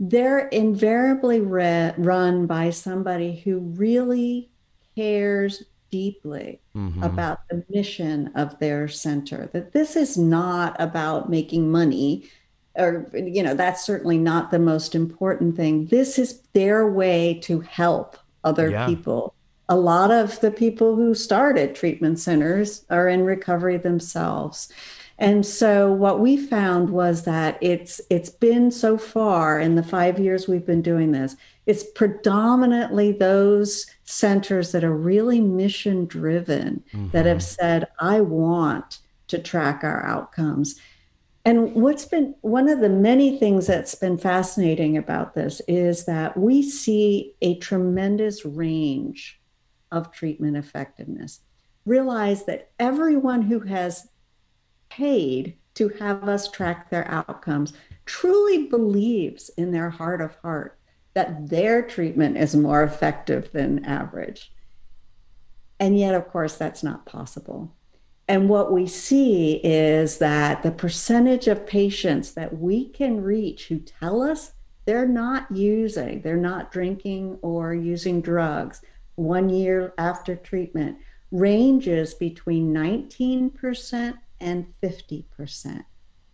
[0.00, 4.50] they're invariably re- run by somebody who really
[4.96, 7.02] cares deeply mm-hmm.
[7.02, 9.48] about the mission of their center.
[9.52, 12.28] That this is not about making money
[12.80, 17.60] or you know that's certainly not the most important thing this is their way to
[17.60, 18.86] help other yeah.
[18.86, 19.34] people
[19.68, 24.72] a lot of the people who started treatment centers are in recovery themselves
[25.18, 30.18] and so what we found was that it's it's been so far in the 5
[30.18, 37.10] years we've been doing this it's predominantly those centers that are really mission driven mm-hmm.
[37.10, 40.80] that have said i want to track our outcomes
[41.44, 46.36] and what's been one of the many things that's been fascinating about this is that
[46.36, 49.40] we see a tremendous range
[49.90, 51.40] of treatment effectiveness.
[51.86, 54.08] Realize that everyone who has
[54.90, 57.72] paid to have us track their outcomes
[58.04, 60.78] truly believes in their heart of heart
[61.14, 64.52] that their treatment is more effective than average.
[65.78, 67.74] And yet, of course, that's not possible.
[68.30, 73.80] And what we see is that the percentage of patients that we can reach who
[73.80, 74.52] tell us
[74.84, 78.82] they're not using, they're not drinking or using drugs
[79.16, 80.98] one year after treatment
[81.32, 85.84] ranges between 19% and 50%.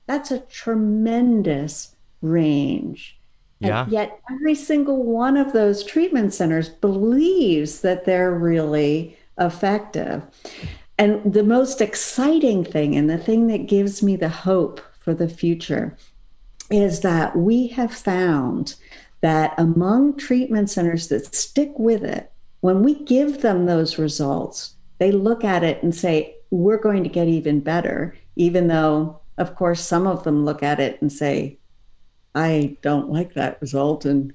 [0.07, 3.18] That's a tremendous range.
[3.59, 3.84] Yeah.
[3.84, 10.24] And yet, every single one of those treatment centers believes that they're really effective.
[10.99, 15.28] And the most exciting thing, and the thing that gives me the hope for the
[15.28, 15.97] future,
[16.70, 18.74] is that we have found
[19.20, 25.12] that among treatment centers that stick with it, when we give them those results, they
[25.12, 29.80] look at it and say, We're going to get even better, even though, of course,
[29.80, 31.59] some of them look at it and say,
[32.34, 34.05] I don't like that result.
[34.05, 34.32] And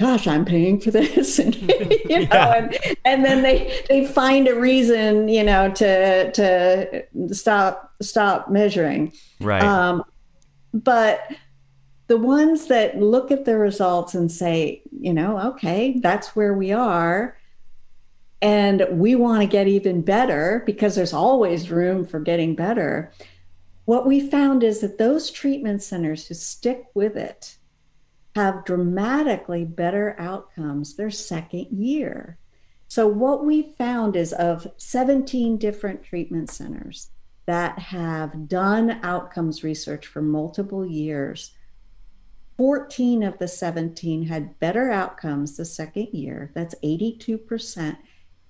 [0.00, 1.38] gosh, I'm paying for this.
[1.38, 2.54] and, you know, yeah.
[2.54, 9.12] and, and then they, they find a reason, you know, to, to stop, stop measuring.
[9.40, 9.62] Right.
[9.62, 10.02] Um,
[10.72, 11.28] but
[12.06, 16.72] the ones that look at the results and say, you know, okay, that's where we
[16.72, 17.36] are.
[18.42, 23.12] And we want to get even better because there's always room for getting better.
[23.84, 27.58] What we found is that those treatment centers who stick with it
[28.34, 32.38] have dramatically better outcomes their second year.
[32.88, 37.10] So, what we found is of 17 different treatment centers
[37.46, 41.52] that have done outcomes research for multiple years,
[42.56, 46.50] 14 of the 17 had better outcomes the second year.
[46.54, 47.96] That's 82%.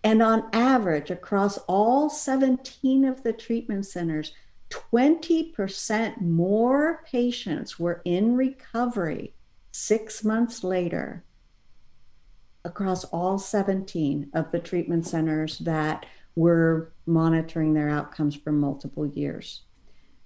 [0.03, 4.33] And on average, across all 17 of the treatment centers,
[4.71, 9.35] 20% more patients were in recovery
[9.73, 11.25] six months later
[12.65, 16.05] across all 17 of the treatment centers that
[16.37, 19.63] were monitoring their outcomes for multiple years.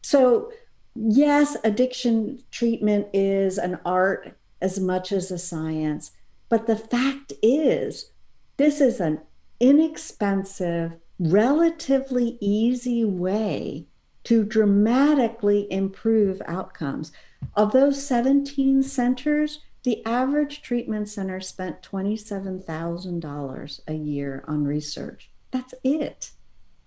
[0.03, 0.53] So,
[0.95, 6.13] yes, addiction treatment is an art as much as a science,
[6.49, 8.11] but the fact is,
[8.57, 9.21] this is an
[9.61, 13.87] inexpensive, relatively easy way
[14.25, 17.13] to dramatically improve outcomes.
[17.55, 25.31] Of those 17 centers, the average treatment center spent $27,000 a year on research.
[25.51, 26.31] That's it.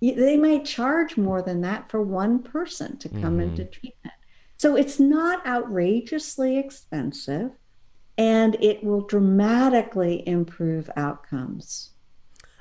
[0.02, 3.42] They might charge more than that for one person to come mm-hmm.
[3.42, 4.14] into treatment.
[4.58, 7.52] So it's not outrageously expensive
[8.18, 11.92] and it will dramatically improve outcomes.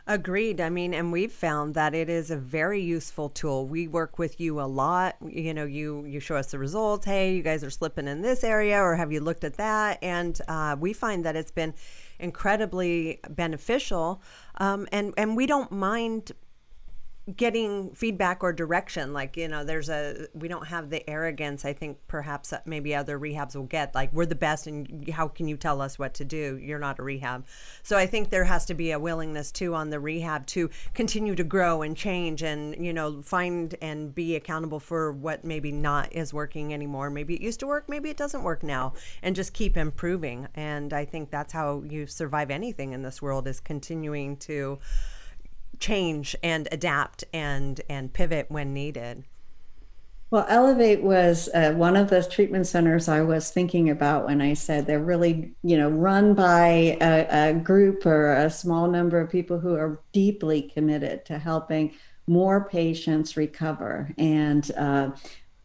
[0.09, 0.61] Agreed.
[0.61, 3.66] I mean, and we've found that it is a very useful tool.
[3.66, 5.16] We work with you a lot.
[5.26, 7.04] You know, you you show us the results.
[7.04, 9.98] Hey, you guys are slipping in this area, or have you looked at that?
[10.02, 11.74] And uh, we find that it's been
[12.20, 14.22] incredibly beneficial.
[14.59, 16.30] Um, and and we don't mind
[17.35, 21.72] getting feedback or direction like you know there's a we don't have the arrogance i
[21.72, 25.49] think perhaps uh, maybe other rehabs will get like we're the best and how can
[25.49, 26.59] you tell us what to do?
[26.62, 27.45] You're not a rehab.
[27.83, 31.35] So i think there has to be a willingness too on the rehab to continue
[31.35, 36.12] to grow and change and you know find and be accountable for what maybe not
[36.12, 37.11] is working anymore.
[37.11, 40.47] Maybe it used to work maybe it doesn't work now and just keep improving.
[40.55, 44.79] And i think that's how you survive anything in this world is continuing to
[45.79, 49.24] change and adapt and and pivot when needed.
[50.29, 54.55] Well, Elevate was uh, one of the treatment centers I was thinking about when I
[54.55, 59.31] said they're really, you know, run by a, a group or a small number of
[59.31, 61.93] people who are deeply committed to helping
[62.27, 64.12] more patients recover.
[64.18, 65.11] And uh,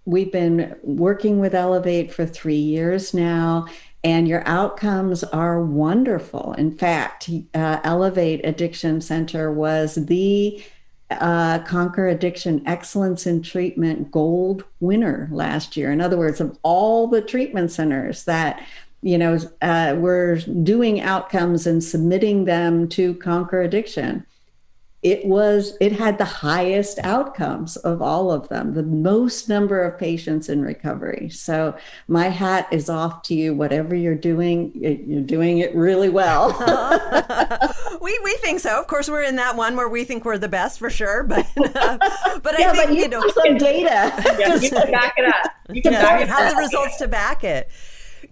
[0.05, 3.65] we've been working with Elevate for three years now,
[4.03, 6.53] and your outcomes are wonderful.
[6.53, 10.63] In fact, uh, Elevate Addiction Center was the
[11.11, 15.91] uh, Conquer Addiction Excellence in Treatment Gold winner last year.
[15.91, 18.65] In other words, of all the treatment centers that
[19.03, 24.25] you know uh, were doing outcomes and submitting them to Conquer Addiction,
[25.03, 29.97] it was it had the highest outcomes of all of them the most number of
[29.97, 31.27] patients in recovery.
[31.29, 31.75] So
[32.07, 33.55] my hat is off to you.
[33.55, 36.51] Whatever you're doing you're doing it really well.
[38.01, 38.79] We we think so.
[38.79, 41.45] Of course we're in that one where we think we're the best for sure but
[41.55, 41.97] uh,
[42.41, 44.11] but yeah, i think but you, you know some data.
[44.39, 45.51] Yeah, you can back it up.
[45.69, 47.69] You can yeah, have the results to back it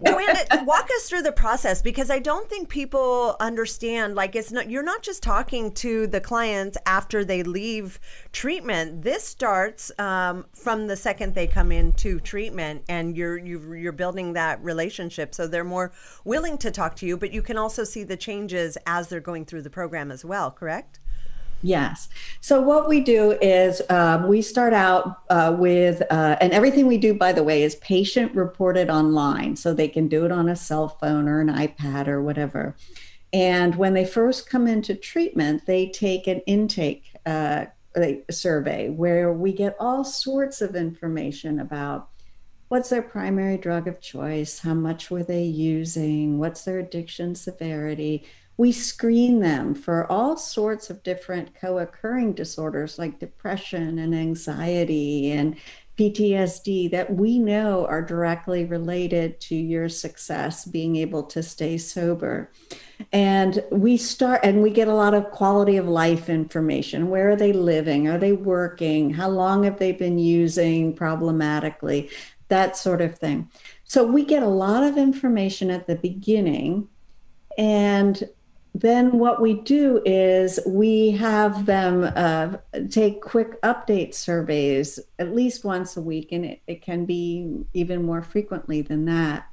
[0.04, 4.14] Joanna, walk us through the process because I don't think people understand.
[4.14, 8.00] Like, it's not you're not just talking to the clients after they leave
[8.32, 9.02] treatment.
[9.02, 14.32] This starts um, from the second they come into treatment, and you're you're you're building
[14.34, 15.92] that relationship, so they're more
[16.24, 17.16] willing to talk to you.
[17.16, 20.50] But you can also see the changes as they're going through the program as well.
[20.50, 21.00] Correct?
[21.62, 22.08] Yes.
[22.40, 26.96] So what we do is um, we start out uh, with, uh, and everything we
[26.96, 29.56] do, by the way, is patient reported online.
[29.56, 32.76] So they can do it on a cell phone or an iPad or whatever.
[33.32, 37.66] And when they first come into treatment, they take an intake uh,
[38.30, 42.08] survey where we get all sorts of information about
[42.68, 48.24] what's their primary drug of choice, how much were they using, what's their addiction severity
[48.60, 55.30] we screen them for all sorts of different co occurring disorders like depression and anxiety
[55.30, 55.56] and
[55.96, 62.52] PTSD that we know are directly related to your success being able to stay sober.
[63.12, 67.08] And we start and we get a lot of quality of life information.
[67.08, 68.08] Where are they living?
[68.08, 69.08] Are they working?
[69.08, 72.10] How long have they been using problematically?
[72.48, 73.48] that sort of thing.
[73.84, 76.88] So we get a lot of information at the beginning.
[77.56, 78.28] And
[78.74, 82.56] then what we do is we have them uh,
[82.88, 88.04] take quick update surveys at least once a week, and it, it can be even
[88.04, 89.46] more frequently than that,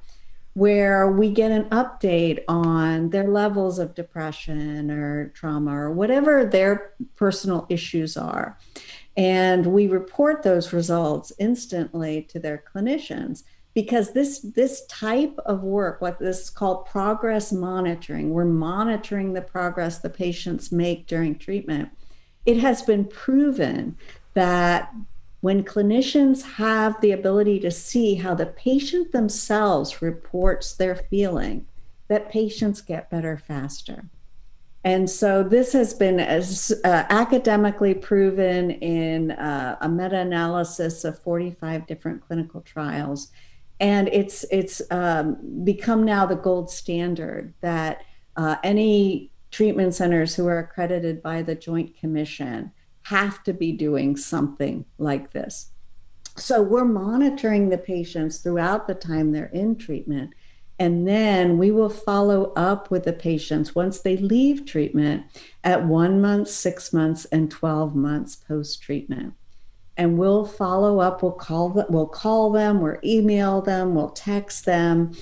[0.54, 6.94] where we get an update on their levels of depression or trauma or whatever their
[7.16, 8.56] personal issues are.
[9.16, 13.42] And we report those results instantly to their clinicians
[13.74, 19.42] because this this type of work what this is called progress monitoring we're monitoring the
[19.42, 21.88] progress the patients make during treatment.
[22.46, 23.96] It has been proven
[24.34, 24.92] that
[25.40, 31.66] when clinicians have the ability to see how the patient themselves reports their feeling
[32.08, 34.04] that patients get better faster.
[34.84, 41.86] And so this has been as, uh, academically proven in uh, a meta-analysis of 45
[41.86, 43.30] different clinical trials
[43.80, 48.02] and it's it's um, become now the gold standard that
[48.36, 52.72] uh, any treatment centers who are accredited by the Joint Commission
[53.02, 55.70] have to be doing something like this.
[56.36, 60.34] So we're monitoring the patients throughout the time they're in treatment.
[60.78, 65.24] And then we will follow up with the patients once they leave treatment
[65.64, 69.34] at one month, six months, and 12 months post treatment
[69.98, 71.22] and we'll follow up.
[71.22, 75.12] We'll call them, we'll call them, we'll email them, we'll text them.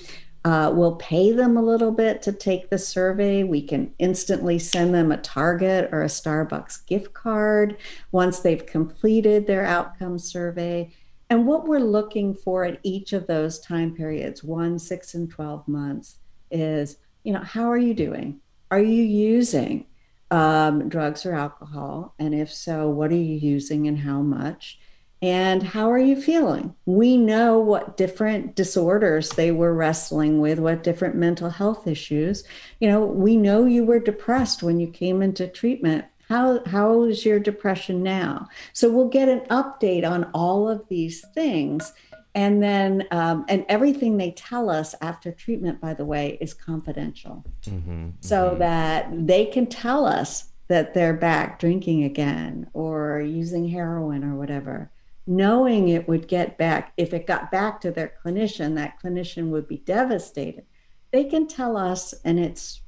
[0.45, 3.43] Uh, we'll pay them a little bit to take the survey.
[3.43, 7.79] We can instantly send them a Target or a Starbucks gift card
[8.13, 10.93] once they've completed their outcome survey.
[11.31, 15.67] And what we're looking for at each of those time periods, one, six, and 12
[15.67, 16.19] months,
[16.53, 18.39] is you know, how are you doing?
[18.71, 19.87] Are you using?
[20.31, 22.15] Um, drugs or alcohol?
[22.19, 24.79] And if so, what are you using and how much?
[25.23, 26.75] And how are you feeling?
[26.85, 32.45] We know what different disorders they were wrestling with, what different mental health issues.
[32.81, 36.05] You know, we know you were depressed when you came into treatment.
[36.29, 38.49] How how is your depression now?
[38.73, 41.93] So we'll get an update on all of these things
[42.37, 47.45] and then um, and everything they tell us after treatment by the way is confidential.
[47.63, 48.59] Mm-hmm, so mm-hmm.
[48.61, 54.91] that they can tell us that they're back drinking again or using heroin or whatever
[55.27, 56.93] knowing it would get back.
[56.97, 60.65] If it got back to their clinician that clinician would be devastated.
[61.13, 62.81] They can tell us and it's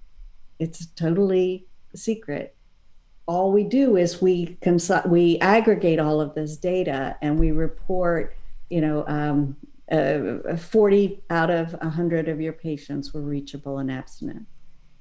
[0.59, 2.55] it's totally secret.
[3.27, 8.37] All we do is we consult we aggregate all of this data and we report
[8.71, 9.57] you know, um,
[9.91, 14.47] uh, 40 out of 100 of your patients were reachable and abstinent.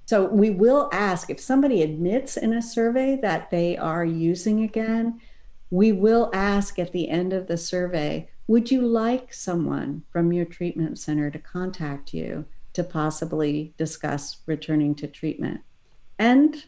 [0.05, 5.19] So we will ask if somebody admits in a survey that they are using again,
[5.69, 10.45] we will ask at the end of the survey, would you like someone from your
[10.45, 15.59] treatment center to contact you to possibly discuss returning to treatment?
[16.17, 16.63] And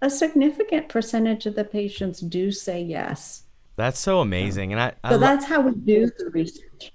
[0.00, 3.44] a significant percentage of the patients do say yes.
[3.76, 6.92] That's so amazing, and I, I so that's how we do the research.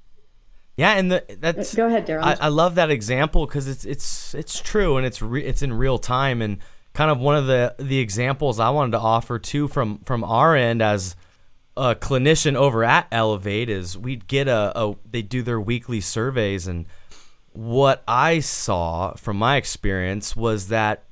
[0.77, 2.21] Yeah, and the, that's go ahead, Daryl.
[2.21, 5.73] I, I, love that example because it's it's it's true and it's re, it's in
[5.73, 6.59] real time and
[6.93, 10.55] kind of one of the the examples I wanted to offer too from from our
[10.55, 11.15] end as
[11.75, 16.67] a clinician over at Elevate is we'd get a, a they do their weekly surveys
[16.67, 16.85] and
[17.53, 21.05] what I saw from my experience was that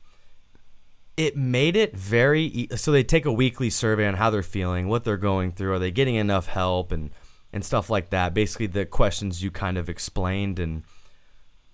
[1.18, 5.04] it made it very so they take a weekly survey on how they're feeling, what
[5.04, 7.12] they're going through, are they getting enough help and
[7.54, 8.34] and stuff like that.
[8.34, 10.84] Basically the questions you kind of explained and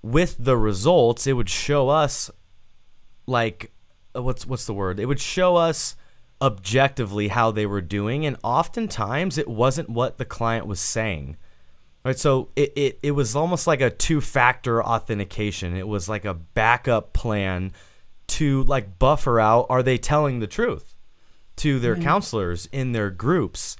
[0.03, 2.29] with the results it would show us
[3.25, 3.71] like
[4.15, 4.99] uh, what's what's the word?
[4.99, 5.95] It would show us
[6.39, 11.37] objectively how they were doing and oftentimes it wasn't what the client was saying.
[12.03, 15.75] Right, so it, it, it was almost like a two factor authentication.
[15.75, 17.73] It was like a backup plan
[18.31, 20.95] to like buffer out are they telling the truth
[21.57, 22.03] to their mm-hmm.
[22.03, 23.75] counselors in their groups?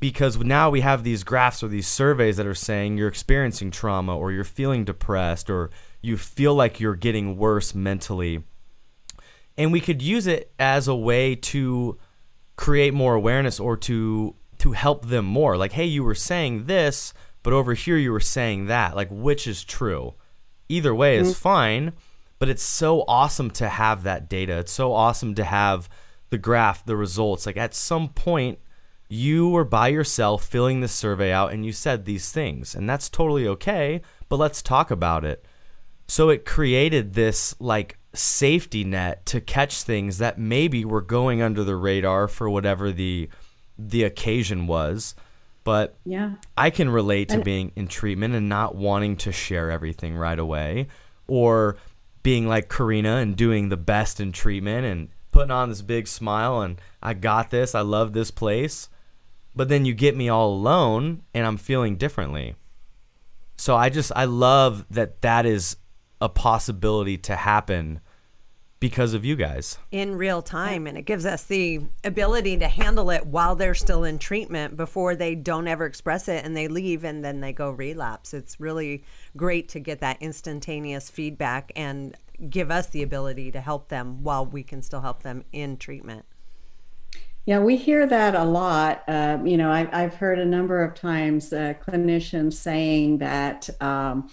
[0.00, 4.16] Because now we have these graphs or these surveys that are saying you're experiencing trauma
[4.16, 5.70] or you're feeling depressed or
[6.02, 8.42] you feel like you're getting worse mentally.
[9.56, 11.98] And we could use it as a way to
[12.56, 15.56] create more awareness or to to help them more.
[15.56, 18.96] Like hey you were saying this but over here you were saying that.
[18.96, 20.14] Like which is true?
[20.68, 21.42] Either way is mm-hmm.
[21.42, 21.92] fine
[22.40, 24.58] but it's so awesome to have that data.
[24.58, 25.88] It's so awesome to have
[26.30, 27.46] the graph, the results.
[27.46, 28.58] Like at some point,
[29.08, 33.08] you were by yourself filling this survey out and you said these things, and that's
[33.08, 35.44] totally okay, but let's talk about it.
[36.08, 41.62] So it created this like safety net to catch things that maybe were going under
[41.62, 43.28] the radar for whatever the
[43.78, 45.14] the occasion was.
[45.62, 46.32] But yeah.
[46.56, 50.38] I can relate to and, being in treatment and not wanting to share everything right
[50.38, 50.88] away
[51.26, 51.76] or
[52.22, 56.60] being like Karina and doing the best in treatment and putting on this big smile
[56.60, 58.88] and I got this, I love this place.
[59.54, 62.56] But then you get me all alone and I'm feeling differently.
[63.56, 65.76] So I just I love that that is
[66.20, 68.00] a possibility to happen
[68.80, 69.78] because of you guys.
[69.92, 74.04] In real time and it gives us the ability to handle it while they're still
[74.04, 77.70] in treatment before they don't ever express it and they leave and then they go
[77.70, 78.32] relapse.
[78.32, 79.04] It's really
[79.36, 82.16] great to get that instantaneous feedback and
[82.48, 86.24] give us the ability to help them while we can still help them in treatment.
[87.44, 89.02] Yeah, we hear that a lot.
[89.08, 94.30] Uh, you know, I, have heard a number of times uh, clinicians saying that um,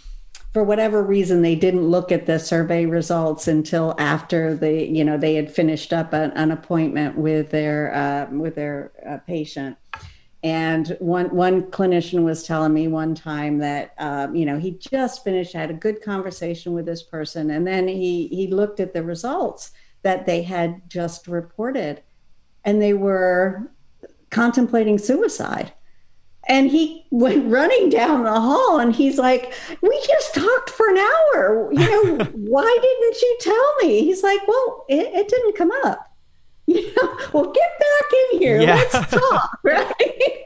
[0.57, 5.15] for whatever reason they didn't look at the survey results until after they you know
[5.15, 9.77] they had finished up an, an appointment with their uh, with their uh, patient.
[10.41, 15.23] And one one clinician was telling me one time that um, you know he just
[15.23, 19.03] finished had a good conversation with this person and then he he looked at the
[19.03, 22.01] results that they had just reported
[22.65, 23.69] and they were
[24.31, 25.71] contemplating suicide
[26.47, 30.97] and he went running down the hall and he's like we just talked for an
[30.97, 31.71] hour.
[31.73, 34.03] You know why didn't you tell me?
[34.03, 36.03] He's like well it, it didn't come up.
[36.69, 38.59] You know well get back in here.
[38.59, 38.75] Yeah.
[38.75, 39.59] let's talk.
[39.63, 40.43] Right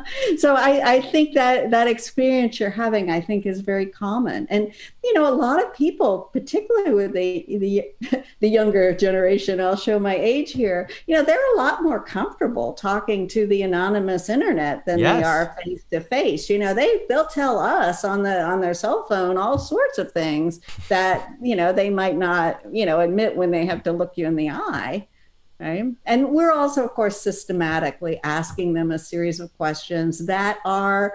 [0.38, 4.46] so I, I think that that experience you're having, I think, is very common.
[4.50, 4.72] And
[5.02, 9.98] you know, a lot of people, particularly with the the the younger generation, I'll show
[9.98, 10.88] my age here.
[11.06, 15.16] You know, they're a lot more comfortable talking to the anonymous internet than yes.
[15.16, 16.48] they are face to face.
[16.48, 20.12] You know, they they'll tell us on the on their cell phone all sorts of
[20.12, 24.12] things that you know they might not you know admit when they have to look
[24.16, 25.06] you in the eye.
[25.62, 25.84] Right?
[26.06, 31.14] And we're also, of course, systematically asking them a series of questions that are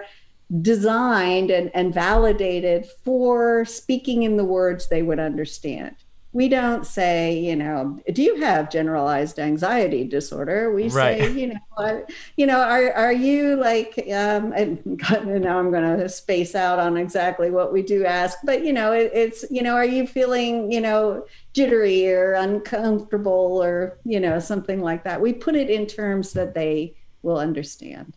[0.62, 5.96] designed and, and validated for speaking in the words they would understand
[6.32, 10.72] we don't say, you know, do you have generalized anxiety disorder?
[10.72, 11.18] We right.
[11.18, 12.06] say, you know, are,
[12.36, 13.98] you know, are are you like?
[14.12, 14.84] Um, and
[15.42, 18.92] now I'm going to space out on exactly what we do ask, but you know,
[18.92, 21.24] it, it's you know, are you feeling, you know,
[21.54, 25.20] jittery or uncomfortable or you know something like that?
[25.20, 28.14] We put it in terms that they will understand.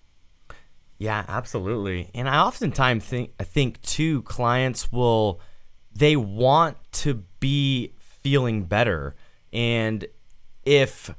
[0.98, 2.12] Yeah, absolutely.
[2.14, 5.40] And I oftentimes think I think too clients will
[5.96, 7.94] they want to be
[8.24, 9.16] feeling better.
[9.54, 10.06] And
[10.64, 11.14] if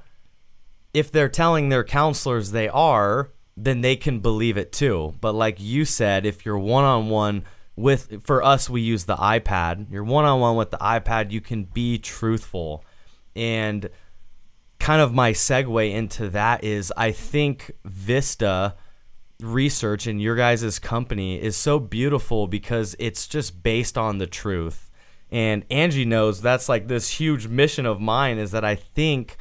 [0.94, 5.14] if they're telling their counselors they are, then they can believe it too.
[5.20, 7.44] But like you said, if you're one on one
[7.76, 9.90] with for us we use the iPad.
[9.90, 12.84] You're one on one with the iPad, you can be truthful.
[13.34, 13.88] And
[14.78, 18.74] kind of my segue into that is I think Vista
[19.40, 24.90] research in your guys' company is so beautiful because it's just based on the truth
[25.32, 29.38] and Angie knows that's like this huge mission of mine is that I think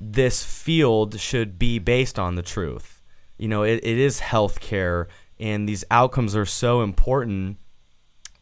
[0.00, 3.00] this field should be based on the truth.
[3.38, 5.06] You know, it, it is healthcare
[5.38, 7.58] and these outcomes are so important,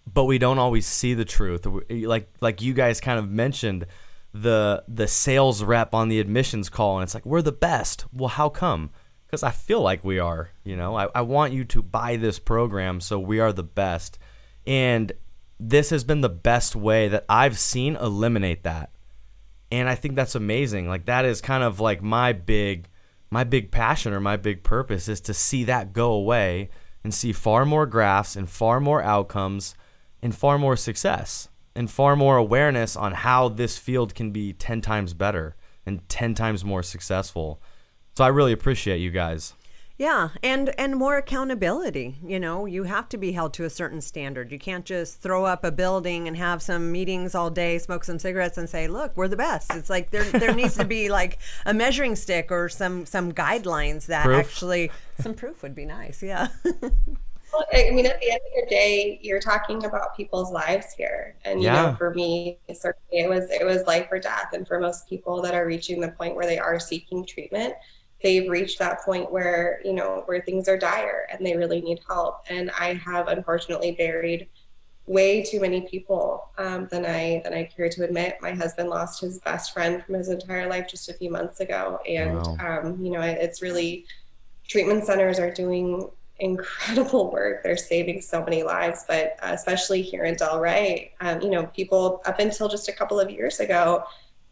[0.07, 1.67] but we don't always see the truth.
[1.91, 3.85] Eh, like like you guys kind of mentioned
[4.33, 8.07] the the sales rep on the admissions call and it's like we're the best.
[8.15, 8.91] Well, how come?
[9.27, 10.97] Because I feel like we are, you know.
[10.97, 14.19] I, I want you to buy this program so we are the best.
[14.67, 15.13] And
[15.61, 18.91] this has been the best way that I've seen eliminate that.
[19.71, 20.89] And I think that's amazing.
[20.89, 22.89] Like that is kind of like my big
[23.31, 26.71] my big passion or my big purpose is to see that go away
[27.05, 29.75] and see far more graphs and far more outcomes
[30.23, 34.81] and far more success and far more awareness on how this field can be 10
[34.81, 37.61] times better and 10 times more successful.
[38.17, 39.55] So I really appreciate you guys.
[39.99, 42.19] Yeah, and and more accountability.
[42.25, 44.53] You know, you have to be held to a certain standard.
[44.53, 48.21] You can't just throw up a building and have some meetings all day, smoke some
[48.21, 51.39] cigarettes, and say, "Look, we're the best." It's like there there needs to be like
[51.67, 54.39] a measuring stick or some some guidelines that proof.
[54.39, 56.23] actually some proof would be nice.
[56.23, 56.47] Yeah.
[56.65, 61.35] well, I mean, at the end of the day, you're talking about people's lives here,
[61.45, 64.79] and you know, for me, certainly it was it was life or death, and for
[64.79, 67.75] most people that are reaching the point where they are seeking treatment
[68.23, 72.01] they've reached that point where you know where things are dire and they really need
[72.07, 72.45] help.
[72.49, 74.49] And i have unfortunately buried
[75.07, 78.39] way too many people um, than i than i care to admit.
[78.41, 82.01] My husband lost his best friend from his entire life just a few months ago.
[82.09, 82.57] And wow.
[82.61, 84.07] um, you know it's really
[84.67, 86.09] treatment centers are doing
[86.41, 87.63] incredible work.
[87.63, 89.05] They're saving so many lives.
[89.09, 93.19] But uh, especially here in delray um, you know people up until just a couple
[93.21, 94.05] of years ago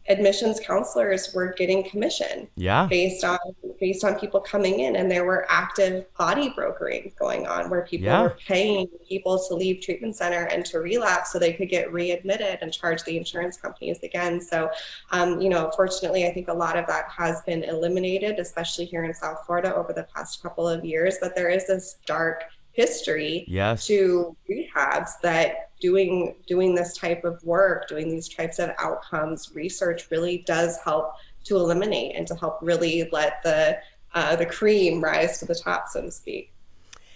[0.09, 3.37] admissions counselors were getting commission yeah based on
[3.79, 8.05] based on people coming in and there were active body brokering going on where people
[8.05, 8.21] Yeah.
[8.21, 12.59] were paying people to leave treatment center and to relapse so they could get readmitted
[12.61, 14.69] and charge the insurance companies again so
[15.11, 19.03] um, you know fortunately i think a lot of that has been eliminated especially here
[19.03, 22.43] in south florida over the past couple of years but there is this dark
[22.77, 28.69] history yes to rehabs that doing doing this type of work doing these types of
[28.79, 33.77] outcomes research really does help to eliminate and to help really let the
[34.13, 36.53] uh, the cream rise to the top so to speak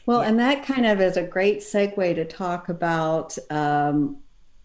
[0.07, 4.18] Well, and that kind of is a great segue to talk about um,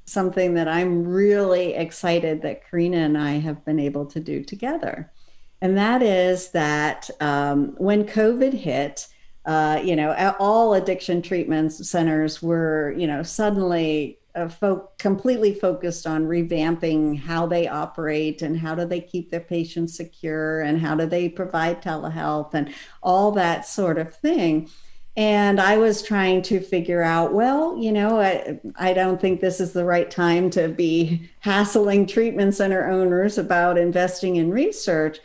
[0.07, 5.13] something that I'm really excited that Karina and I have been able to do together.
[5.61, 9.09] And that is that um, when COVID hit,
[9.47, 16.05] uh, you know, all addiction treatment centers were, you know, suddenly uh, fo- completely focused
[16.05, 20.97] on revamping how they operate and how do they keep their patients secure and how
[20.97, 24.69] do they provide telehealth and all that sort of thing.
[25.17, 29.61] And I was trying to figure out, well, you know, I, I don't think this
[29.61, 35.19] is the right time to be hassling treatment center owners about investing in research.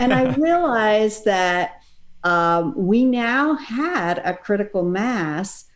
[0.00, 1.77] And I realized that
[2.24, 5.66] um, we now had a critical mass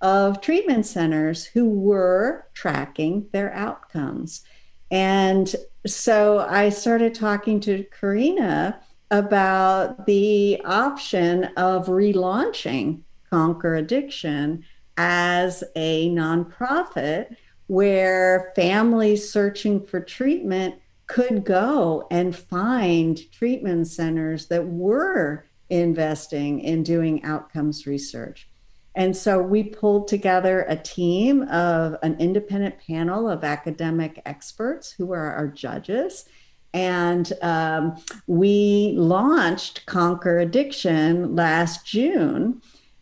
[0.00, 4.42] of treatment centers who were tracking their outcomes.
[4.90, 5.54] And
[5.86, 14.64] so I started talking to Karina about the option of relaunching Conquer Addiction
[14.96, 17.36] as a nonprofit
[17.68, 20.74] where families searching for treatment
[21.06, 28.48] could go and find treatment centers that were investing in doing outcomes research.
[28.94, 35.12] And so we pulled together a team of an independent panel of academic experts who
[35.12, 36.26] are our judges.
[36.74, 37.96] And um,
[38.26, 42.60] we launched Conquer Addiction last June.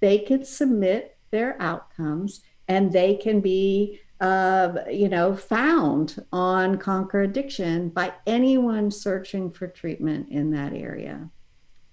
[0.00, 7.22] they can submit their outcomes and they can be, uh, you know, found on Conquer
[7.22, 11.30] Addiction by anyone searching for treatment in that area.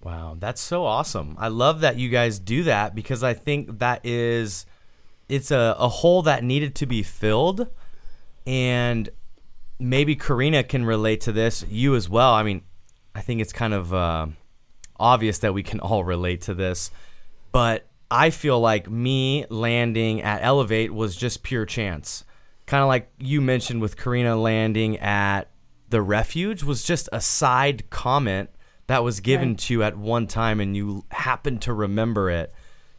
[0.02, 1.34] Wow, that's so awesome.
[1.38, 4.64] I love that you guys do that because I think that is
[5.28, 7.68] it's a, a hole that needed to be filled
[8.46, 9.10] and
[9.78, 12.32] maybe Karina can relate to this, you as well.
[12.32, 12.62] I mean,
[13.14, 14.26] I think it's kind of uh,
[14.98, 16.90] obvious that we can all relate to this,
[17.52, 22.24] but I feel like me landing at Elevate was just pure chance.
[22.66, 25.50] Kind of like you mentioned with Karina landing at
[25.88, 28.50] the refuge was just a side comment
[28.86, 29.58] that was given Right.
[29.58, 32.52] to you at one time and you happened to remember it.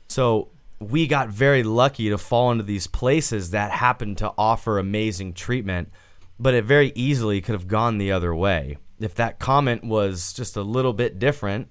[0.08, 0.50] So
[0.80, 5.92] we got very lucky to fall into these places that happened to offer amazing treatment,
[6.40, 8.78] but it very easily could have gone the other way.
[9.00, 11.70] If that comment was just a little bit different,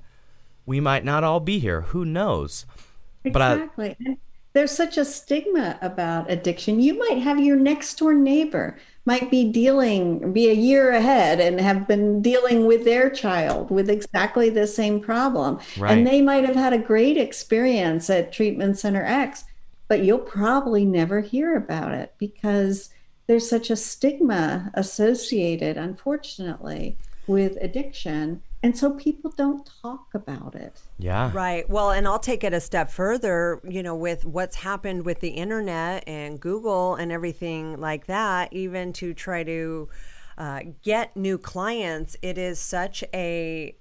[0.67, 1.83] we might not all be here.
[1.83, 2.67] Who knows?
[3.23, 3.97] But I- Exactly.
[4.55, 6.81] There's such a stigma about addiction.
[6.81, 11.61] You might have your next door neighbor might be dealing, be a year ahead and
[11.61, 15.59] have been dealing with their child with exactly the same problem.
[15.79, 15.97] Right.
[15.97, 19.45] And they might have had a great experience at Treatment Center X,
[19.87, 22.91] but you'll probably never hear about it because
[23.27, 26.97] there's such a stigma associated, unfortunately,
[27.29, 28.43] with addiction.
[28.63, 30.81] And so people don't talk about it.
[30.99, 31.31] Yeah.
[31.33, 31.69] Right.
[31.71, 35.29] Well, and I'll take it a step further, you know, with what's happened with the
[35.29, 39.89] internet and Google and everything like that, even to try to
[40.39, 43.77] uh, get new clients, it is such a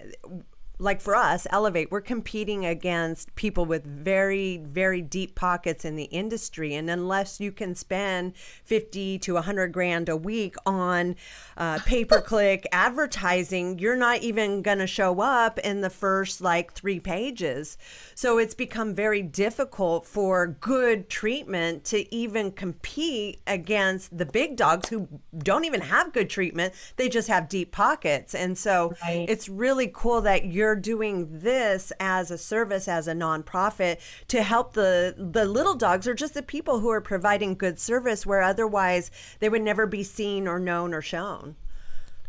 [0.80, 6.04] like for us, Elevate, we're competing against people with very, very deep pockets in the
[6.06, 6.76] industry.
[6.76, 11.16] And unless you can spend 50 to 100 grand a week on
[11.58, 16.42] uh, pay per click advertising, you're not even going to show up in the first
[16.42, 17.78] like three pages.
[18.14, 24.90] So it's become very difficult for good treatment to even compete against the big dogs
[24.90, 25.08] who
[25.40, 26.76] don't even have good treatment.
[26.98, 28.36] They just have deep pockets.
[28.36, 29.26] And so right.
[29.28, 34.44] it's really cool that you're you're doing this as a service as a nonprofit to
[34.44, 38.42] help the the little dogs or just the people who are providing good service where
[38.42, 39.10] otherwise
[39.40, 41.56] they would never be seen or known or shown.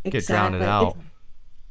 [0.05, 0.59] Get exactly.
[0.61, 0.97] drowned out.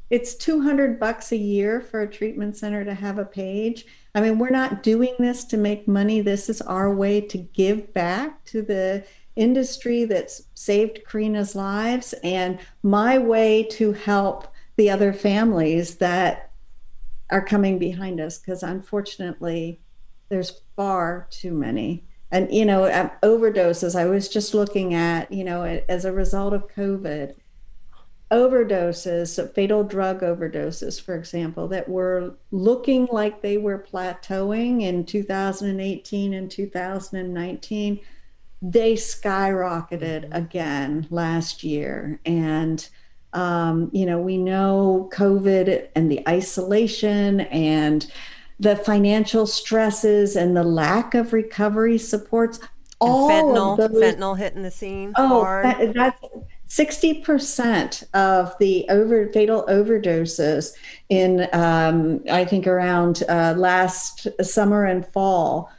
[0.10, 3.86] It's, it's 200 bucks a year for a treatment center to have a page.
[4.14, 6.20] I mean we're not doing this to make money.
[6.20, 9.06] This is our way to give back to the
[9.38, 16.47] industry that's saved Karina's lives and my way to help the other families that
[17.30, 19.80] are coming behind us because unfortunately
[20.30, 22.04] there's far too many.
[22.32, 22.82] And you know
[23.24, 27.36] overdoses i was just looking at you know as a result of covid
[28.30, 36.34] overdoses fatal drug overdoses for example that were looking like they were plateauing in 2018
[36.34, 38.02] and 2019
[38.62, 42.20] they skyrocketed again last year.
[42.26, 42.88] And
[43.34, 48.12] um, you know, we know COVID and the isolation and
[48.60, 52.60] the financial stresses and the lack of recovery supports.
[53.00, 55.14] all fentanyl, of those, fentanyl hitting the scene.
[55.16, 56.20] Oh, that, that's
[56.66, 60.74] sixty percent of the over fatal overdoses
[61.10, 65.72] in, um, I think, around uh, last summer and fall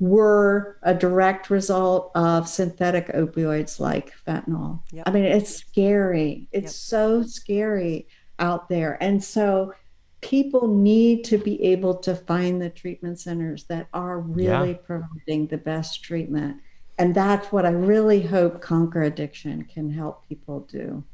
[0.00, 4.80] were a direct result of synthetic opioids like fentanyl.
[4.92, 5.04] Yep.
[5.06, 6.48] I mean, it's scary.
[6.52, 6.70] It's yep.
[6.72, 8.06] so scary
[8.38, 8.96] out there.
[9.02, 9.74] And so
[10.20, 14.86] people need to be able to find the treatment centers that are really yeah.
[14.86, 16.58] providing the best treatment.
[16.98, 21.04] And that's what I really hope Conquer Addiction can help people do.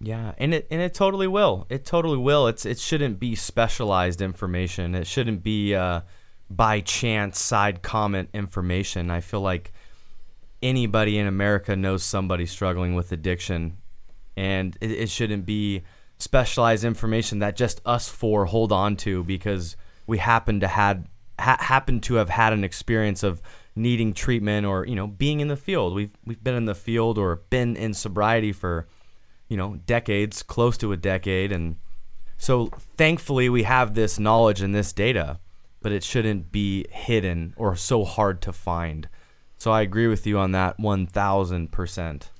[0.00, 1.66] Yeah, and it and it totally will.
[1.70, 2.48] It totally will.
[2.48, 4.94] It's it shouldn't be specialized information.
[4.94, 6.02] It shouldn't be uh
[6.48, 9.10] by chance side comment information.
[9.10, 9.72] I feel like
[10.62, 13.78] anybody in America knows somebody struggling with addiction,
[14.36, 15.82] and it, it shouldn't be
[16.18, 19.76] specialized information that just us four hold on to because
[20.06, 23.42] we happen to had ha- happen to have had an experience of
[23.74, 25.94] needing treatment or you know being in the field.
[25.94, 28.86] We've we've been in the field or been in sobriety for
[29.48, 31.76] you know decades, close to a decade, and
[32.38, 32.66] so
[32.96, 35.40] thankfully we have this knowledge and this data
[35.86, 39.08] but it shouldn't be hidden or so hard to find.
[39.56, 42.30] So I agree with you on that 1000%.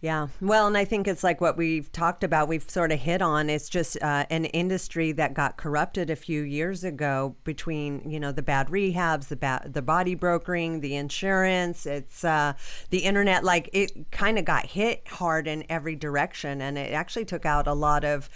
[0.00, 0.28] Yeah.
[0.40, 3.50] Well, and I think it's like what we've talked about, we've sort of hit on.
[3.50, 8.30] It's just uh, an industry that got corrupted a few years ago between, you know,
[8.30, 12.52] the bad rehabs, the the body brokering, the insurance, it's uh,
[12.90, 13.42] the internet.
[13.42, 16.62] Like it kind of got hit hard in every direction.
[16.62, 18.30] And it actually took out a lot of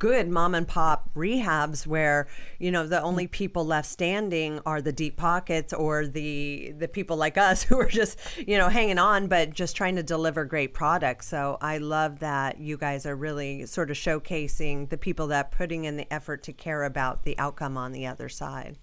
[0.00, 2.26] good mom and pop rehabs where,
[2.58, 7.16] you know, the only people left standing are the deep pockets or the, the people
[7.16, 10.74] like us who are just, you know, hanging on, but just trying to deliver great
[10.74, 11.24] products product.
[11.24, 15.84] So I love that you guys are really sort of showcasing the people that putting
[15.84, 18.78] in the effort to care about the outcome on the other side.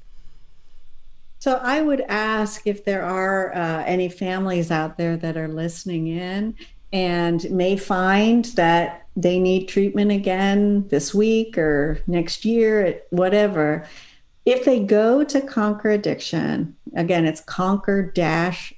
[1.39, 6.05] So I would ask if there are uh, any families out there that are listening
[6.05, 6.55] in
[6.91, 13.88] and may find that they need treatment again this week or next year, whatever
[14.46, 18.12] if they go to Conquer Addiction, again, it's conquer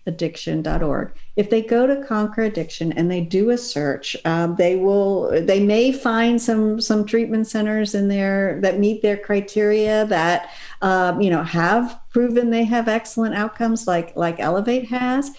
[0.05, 1.13] addiction.org.
[1.35, 5.59] If they go to Conquer Addiction and they do a search, um, they will, they
[5.59, 10.51] may find some, some treatment centers in there that meet their criteria that,
[10.83, 15.31] um, you know, have proven they have excellent outcomes like, like Elevate has,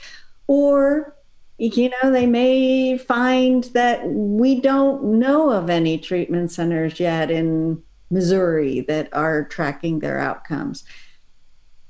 [0.48, 1.16] or
[1.58, 7.82] you know, they may find that we don't know of any treatment centers yet in
[8.10, 10.84] Missouri that are tracking their outcomes.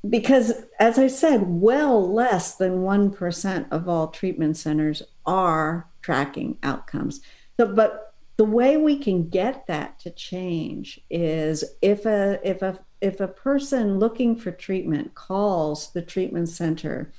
[0.09, 7.21] Because, as I said, well less than 1% of all treatment centers are tracking outcomes.
[7.59, 12.79] So, but the way we can get that to change is if a if a
[13.01, 17.13] if a person looking for treatment calls the treatment center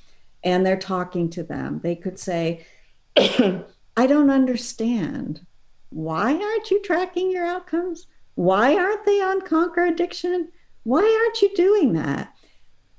[0.44, 2.66] and they're talking to them, they could say,
[3.16, 5.44] I don't understand.
[5.90, 8.06] Why aren't you tracking your outcomes?
[8.38, 10.50] Why aren't they on Conquer Addiction?
[10.84, 12.32] Why aren't you doing that?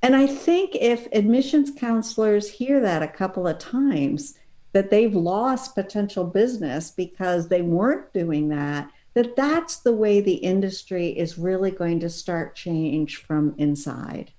[0.02, 4.38] And I think if admissions counselors hear that a couple of times,
[4.74, 10.36] that they've lost potential business because they weren't doing that that that's the way the
[10.36, 14.32] industry is really going to start change from inside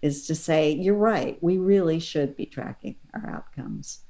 [0.00, 4.00] is to say you're right we really should be tracking our outcomes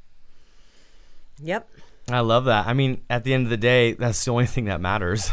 [1.43, 1.69] yep
[2.09, 4.65] i love that i mean at the end of the day that's the only thing
[4.65, 5.33] that matters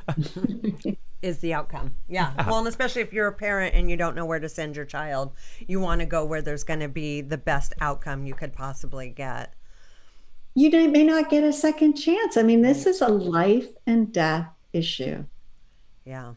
[1.22, 1.94] is the outcome.
[2.08, 2.32] Yeah.
[2.46, 4.84] Well, and especially if you're a parent and you don't know where to send your
[4.84, 5.32] child,
[5.66, 9.08] you want to go where there's going to be the best outcome you could possibly
[9.08, 9.54] get
[10.54, 12.36] you may not get a second chance.
[12.36, 15.24] I mean, this is a life and death issue.
[16.04, 16.34] Yeah.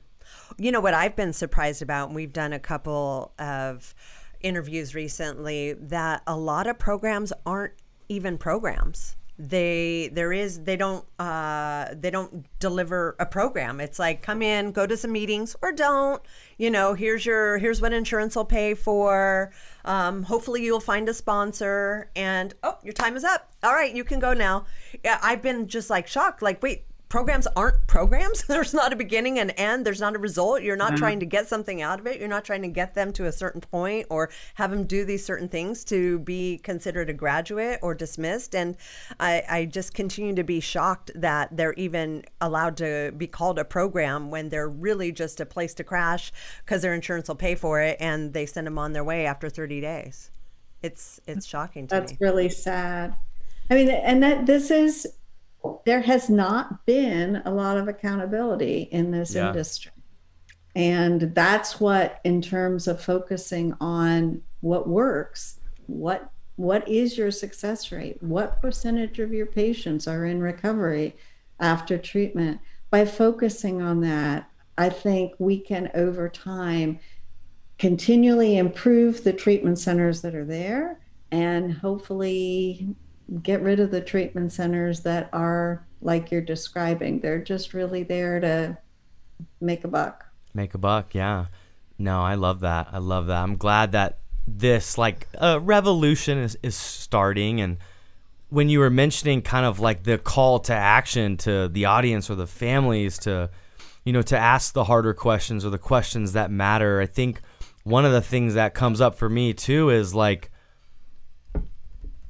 [0.58, 3.94] You know what I've been surprised about, and we've done a couple of
[4.42, 7.74] interviews recently, that a lot of programs aren't
[8.08, 13.82] even programs they there is they don't uh they don't deliver a program.
[13.82, 16.22] It's like come in go to some meetings or don't
[16.58, 19.52] you know here's your here's what insurance will pay for.
[19.84, 23.52] Um hopefully you'll find a sponsor and oh your time is up.
[23.62, 24.66] All right you can go now.
[25.04, 26.42] Yeah i've been just like shocked.
[26.42, 26.86] Like wait
[27.16, 28.44] programs aren't programs.
[28.48, 29.86] There's not a beginning and end.
[29.86, 30.64] There's not a result.
[30.64, 30.98] You're not mm-hmm.
[30.98, 32.20] trying to get something out of it.
[32.20, 35.24] You're not trying to get them to a certain point or have them do these
[35.24, 38.54] certain things to be considered a graduate or dismissed.
[38.54, 38.76] And
[39.18, 43.64] I, I just continue to be shocked that they're even allowed to be called a
[43.64, 46.34] program when they're really just a place to crash
[46.66, 49.50] because their insurance will pay for it and they send them on their way after
[49.50, 50.32] 30 days.
[50.82, 52.18] It's it's shocking to That's me.
[52.20, 53.16] That's really sad.
[53.70, 55.08] I mean, and that this is
[55.86, 59.48] there has not been a lot of accountability in this yeah.
[59.48, 59.92] industry.
[60.76, 67.92] And that's what, in terms of focusing on what works, what what is your success
[67.92, 68.22] rate?
[68.24, 71.16] What percentage of your patients are in recovery
[71.60, 72.62] after treatment?
[72.90, 77.00] By focusing on that, I think we can over time
[77.78, 81.02] continually improve the treatment centers that are there
[81.32, 82.96] and hopefully
[83.42, 87.20] get rid of the treatment centers that are like you're describing.
[87.20, 88.78] They're just really there to
[89.60, 90.26] make a buck.
[90.54, 91.48] Make a buck, yeah.
[91.98, 92.90] No, I love that.
[92.92, 93.42] I love that.
[93.42, 97.78] I'm glad that this like uh, revolution is, is starting and
[98.50, 102.36] when you were mentioning kind of like the call to action to the audience or
[102.36, 103.50] the families to
[104.04, 107.42] you know to ask the harder questions or the questions that matter i think
[107.84, 110.52] one of the things that comes up for me too is like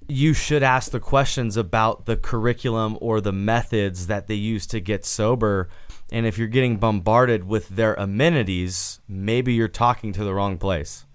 [0.08, 4.80] you should ask the questions about the curriculum or the methods that they use to
[4.80, 5.70] get sober.
[6.12, 11.06] And if you're getting bombarded with their amenities, maybe you're talking to the wrong place.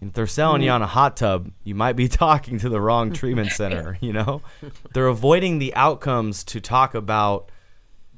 [0.00, 0.74] If they're selling you mm-hmm.
[0.76, 4.42] on a hot tub, you might be talking to the wrong treatment center, you know?
[4.92, 7.50] They're avoiding the outcomes to talk about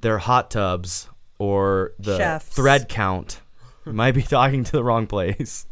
[0.00, 1.08] their hot tubs
[1.38, 2.48] or the Chefs.
[2.48, 3.40] thread count.
[3.86, 5.66] You might be talking to the wrong place.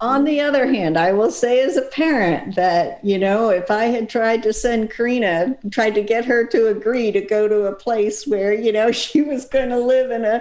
[0.00, 3.86] On the other hand, I will say as a parent that, you know, if I
[3.86, 7.74] had tried to send Karina, tried to get her to agree to go to a
[7.74, 10.40] place where, you know, she was going to live in a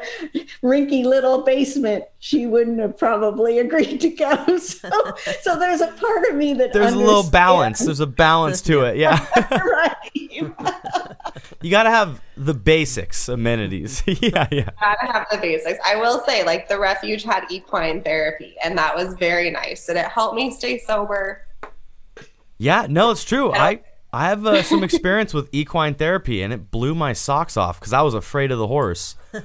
[0.61, 4.59] rinky little basement, she wouldn't have probably agreed to go.
[4.67, 4.89] So,
[5.41, 7.79] so there's a part of me that there's a little balance.
[7.79, 8.97] There's a balance to it.
[8.97, 9.25] Yeah.
[9.51, 10.76] right.
[11.67, 14.01] You got to have the basics amenities.
[14.07, 14.69] yeah, yeah.
[14.79, 15.77] Gotta have the basics.
[15.85, 19.89] I will say, like the refuge had equine therapy, and that was very nice.
[19.89, 21.45] and it helped me stay sober?
[22.57, 23.51] Yeah, no, it's true.
[23.51, 23.81] I
[24.13, 27.91] I have uh, some experience with equine therapy, and it blew my socks off because
[27.91, 29.15] I was afraid of the horse.
[29.33, 29.41] wow.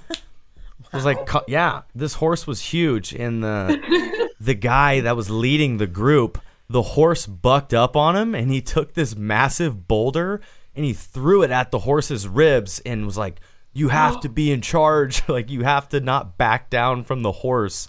[0.93, 5.79] I was like, yeah, this horse was huge, and the the guy that was leading
[5.79, 10.41] the group, the horse bucked up on him, and he took this massive boulder
[10.75, 13.41] and he threw it at the horse's ribs and was like,
[13.73, 15.23] "You have to be in charge.
[15.29, 17.89] like you have to not back down from the horse."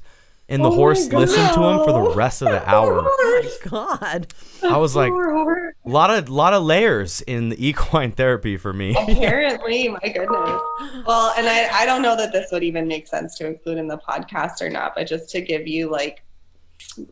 [0.50, 3.02] And the oh horse listened to him for the rest of the hour.
[3.02, 4.34] Oh my god!
[4.62, 8.92] I was like, a lot of lot of layers in the equine therapy for me.
[8.92, 10.62] Apparently, my goodness.
[11.08, 13.88] Well, and I I don't know that this would even make sense to include in
[13.88, 16.24] the podcast or not, but just to give you like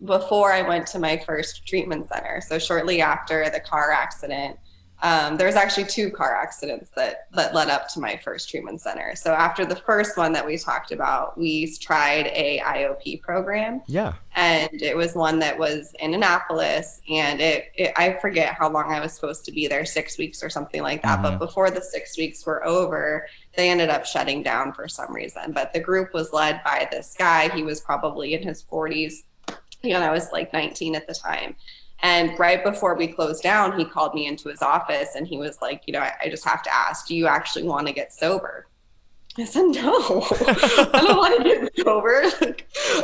[0.03, 4.57] before I went to my first treatment center, so shortly after the car accident
[5.03, 8.81] um, there was actually two car accidents that that led up to my first treatment
[8.81, 9.15] center.
[9.15, 13.81] So after the first one that we talked about, we tried a IOP program.
[13.87, 18.69] Yeah, and it was one that was in Annapolis, and it, it I forget how
[18.69, 21.19] long I was supposed to be there, six weeks or something like that.
[21.19, 21.37] Mm-hmm.
[21.37, 25.51] But before the six weeks were over, they ended up shutting down for some reason.
[25.51, 27.49] But the group was led by this guy.
[27.49, 29.23] He was probably in his 40s.
[29.81, 31.55] You know, I was like 19 at the time
[32.03, 35.61] and right before we closed down, he called me into his office and he was
[35.61, 38.11] like, you know, I, I just have to ask, do you actually want to get
[38.11, 38.67] sober?
[39.37, 40.25] I said, no,
[40.93, 42.23] I don't want to get sober.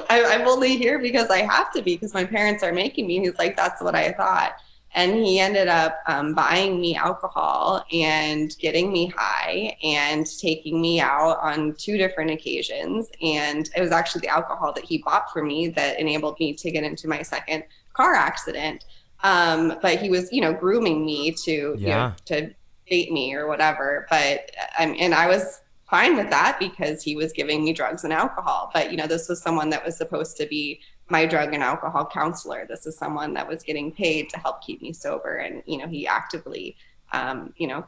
[0.10, 3.20] I, I'm only here because I have to be because my parents are making me.
[3.20, 4.56] He's like, that's what I thought.
[4.94, 11.00] and he ended up um, buying me alcohol and getting me high and taking me
[11.00, 15.44] out on two different occasions and it was actually the alcohol that he bought for
[15.44, 17.64] me that enabled me to get into my second
[17.98, 18.86] car accident
[19.24, 21.88] um, but he was you know grooming me to yeah.
[21.88, 22.56] you know, to
[22.90, 27.32] date me or whatever but um, and i was fine with that because he was
[27.34, 30.46] giving me drugs and alcohol but you know this was someone that was supposed to
[30.46, 30.80] be
[31.10, 32.66] my drug and alcohol counselor.
[32.68, 35.88] This is someone that was getting paid to help keep me sober, and you know
[35.88, 36.76] he actively,
[37.14, 37.86] um, you know,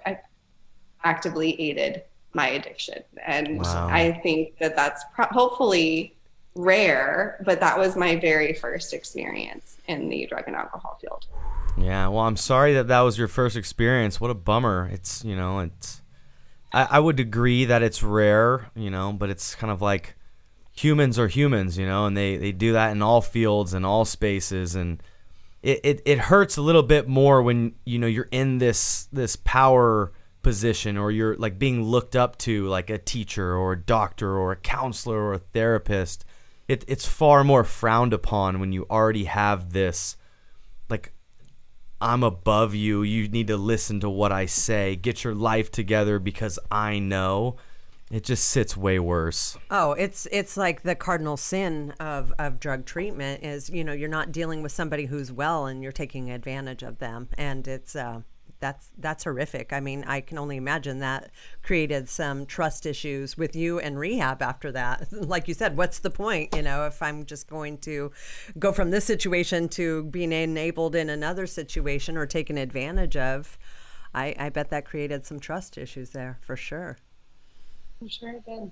[1.03, 2.03] actively aided
[2.33, 3.03] my addiction.
[3.25, 3.87] And wow.
[3.87, 6.15] I think that that's pro- hopefully
[6.55, 11.25] rare, but that was my very first experience in the drug and alcohol field.
[11.77, 14.19] Yeah, well, I'm sorry that that was your first experience.
[14.19, 14.89] What a bummer.
[14.91, 16.01] It's you know, it's.
[16.71, 20.15] I, I would agree that it's rare, you know, but it's kind of like
[20.71, 24.05] humans are humans, you know, and they, they do that in all fields and all
[24.05, 25.01] spaces and
[25.61, 29.35] it, it, it hurts a little bit more when you know you're in this this
[29.35, 30.11] power
[30.41, 34.53] position or you're like being looked up to like a teacher or a doctor or
[34.53, 36.23] a counselor or a therapist.
[36.69, 40.15] It, it's far more frowned upon when you already have this
[40.87, 41.11] like
[41.99, 43.01] I'm above you.
[43.01, 44.95] You need to listen to what I say.
[44.95, 47.57] Get your life together because I know.
[48.11, 49.57] It just sits way worse.
[49.69, 54.07] Oh, it's it's like the cardinal sin of, of drug treatment is you know you're
[54.07, 58.21] not dealing with somebody who's well and you're taking advantage of them, and it's uh,
[58.59, 59.71] that's that's horrific.
[59.71, 61.31] I mean, I can only imagine that
[61.63, 65.07] created some trust issues with you and rehab after that.
[65.11, 66.55] like you said, what's the point?
[66.55, 68.11] You know, if I'm just going to
[68.57, 73.57] go from this situation to being enabled in another situation or taken advantage of,
[74.13, 76.97] I, I bet that created some trust issues there for sure.
[78.01, 78.71] I'm sure it did.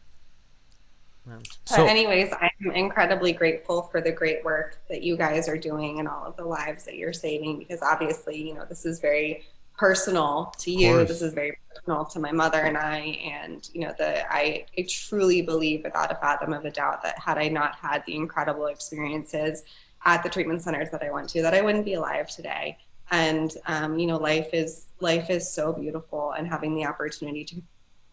[1.65, 5.99] So, but anyways, I'm incredibly grateful for the great work that you guys are doing
[5.99, 9.43] and all of the lives that you're saving because obviously, you know, this is very
[9.77, 11.05] personal to you.
[11.05, 13.19] This is very personal to my mother and I.
[13.23, 17.17] And, you know, the I, I truly believe without a fathom of a doubt that
[17.19, 19.63] had I not had the incredible experiences
[20.05, 22.77] at the treatment centers that I went to, that I wouldn't be alive today.
[23.11, 27.61] And um, you know, life is life is so beautiful and having the opportunity to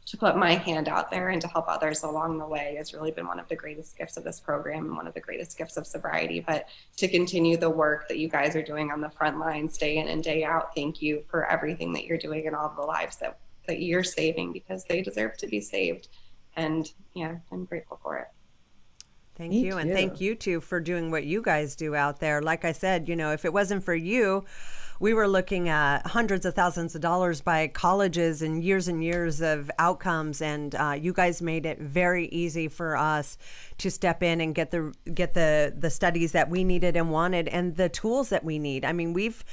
[0.06, 3.10] to put my hand out there and to help others along the way has really
[3.10, 5.76] been one of the greatest gifts of this program and one of the greatest gifts
[5.76, 6.40] of sobriety.
[6.40, 6.68] But
[6.98, 10.09] to continue the work that you guys are doing on the front lines day in
[10.09, 13.39] and day out, thank you for everything that you're doing and all the lives that,
[13.66, 16.09] that you're saving because they deserve to be saved.
[16.56, 18.28] And yeah, I'm grateful for it.
[19.36, 19.72] Thank Me you.
[19.72, 19.78] Too.
[19.78, 22.40] And thank you too for doing what you guys do out there.
[22.40, 24.44] Like I said, you know, if it wasn't for you,
[25.00, 29.40] we were looking at hundreds of thousands of dollars by colleges and years and years
[29.40, 33.36] of outcomes and uh, you guys made it very easy for us
[33.78, 37.48] to step in and get the get the the studies that we needed and wanted
[37.48, 38.84] and the tools that we need.
[38.84, 39.44] I mean we've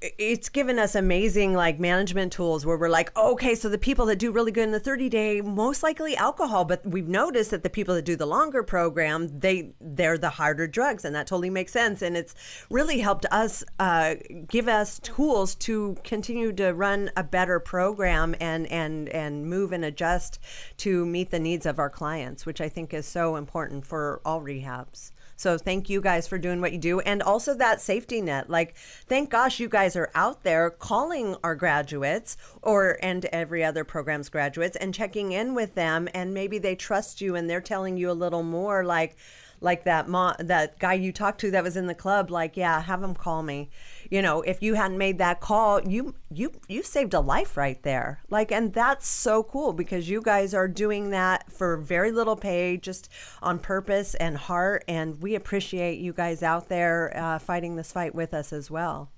[0.00, 4.16] it's given us amazing like management tools where we're like okay so the people that
[4.16, 6.64] do really good in the 30 day most likely alcohol.
[6.64, 10.66] But we've noticed that the people that do the longer program they they're the harder
[10.66, 12.02] drugs and that totally makes sense.
[12.02, 12.34] And it's
[12.70, 14.16] really helped us uh,
[14.48, 19.84] give us tools to continue to run a better program and and and move and
[19.84, 20.38] adjust
[20.78, 24.40] to meet the needs of our clients which i think is so important for all
[24.40, 27.00] rehabs so thank you guys for doing what you do.
[27.00, 28.48] And also that safety net.
[28.48, 28.74] Like,
[29.06, 34.30] thank gosh you guys are out there calling our graduates or and every other program's
[34.30, 36.08] graduates and checking in with them.
[36.14, 39.16] And maybe they trust you and they're telling you a little more like,
[39.60, 40.06] like that
[40.38, 43.42] that guy you talked to that was in the club like yeah have him call
[43.42, 43.70] me
[44.10, 47.82] you know if you hadn't made that call you you you saved a life right
[47.82, 48.20] there.
[48.30, 52.76] Like and that's so cool because you guys are doing that for very little pay
[52.76, 53.10] just
[53.42, 54.84] on purpose and heart.
[54.88, 59.10] And we appreciate you guys out there uh, fighting this fight with us as well.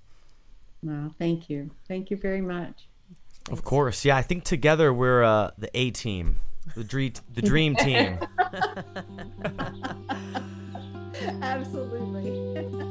[0.82, 1.70] Well thank you.
[1.86, 2.86] Thank you very much.
[3.50, 4.04] Of course.
[4.04, 6.36] Yeah i think together we're uh, the a team
[6.74, 8.18] the dream, the dream team.
[11.42, 12.78] Absolutely.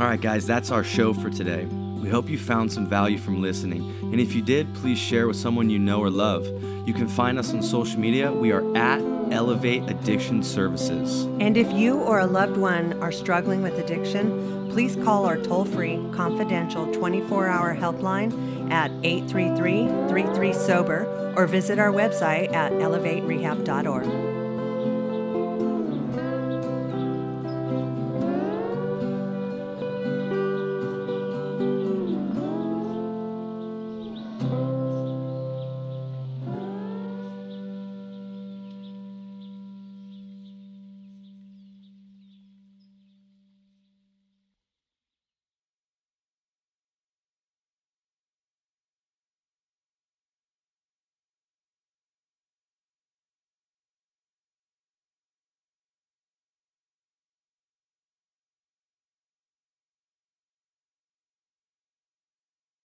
[0.00, 1.66] All right, guys, that's our show for today.
[1.66, 3.88] We hope you found some value from listening.
[4.02, 6.44] And if you did, please share with someone you know or love.
[6.84, 8.32] You can find us on social media.
[8.32, 9.00] We are at
[9.32, 11.26] Elevate Addiction Services.
[11.38, 15.64] And if you or a loved one are struggling with addiction, please call our toll
[15.64, 18.32] free, confidential 24 hour helpline
[18.72, 24.33] at 833 33 Sober or visit our website at elevaterehab.org.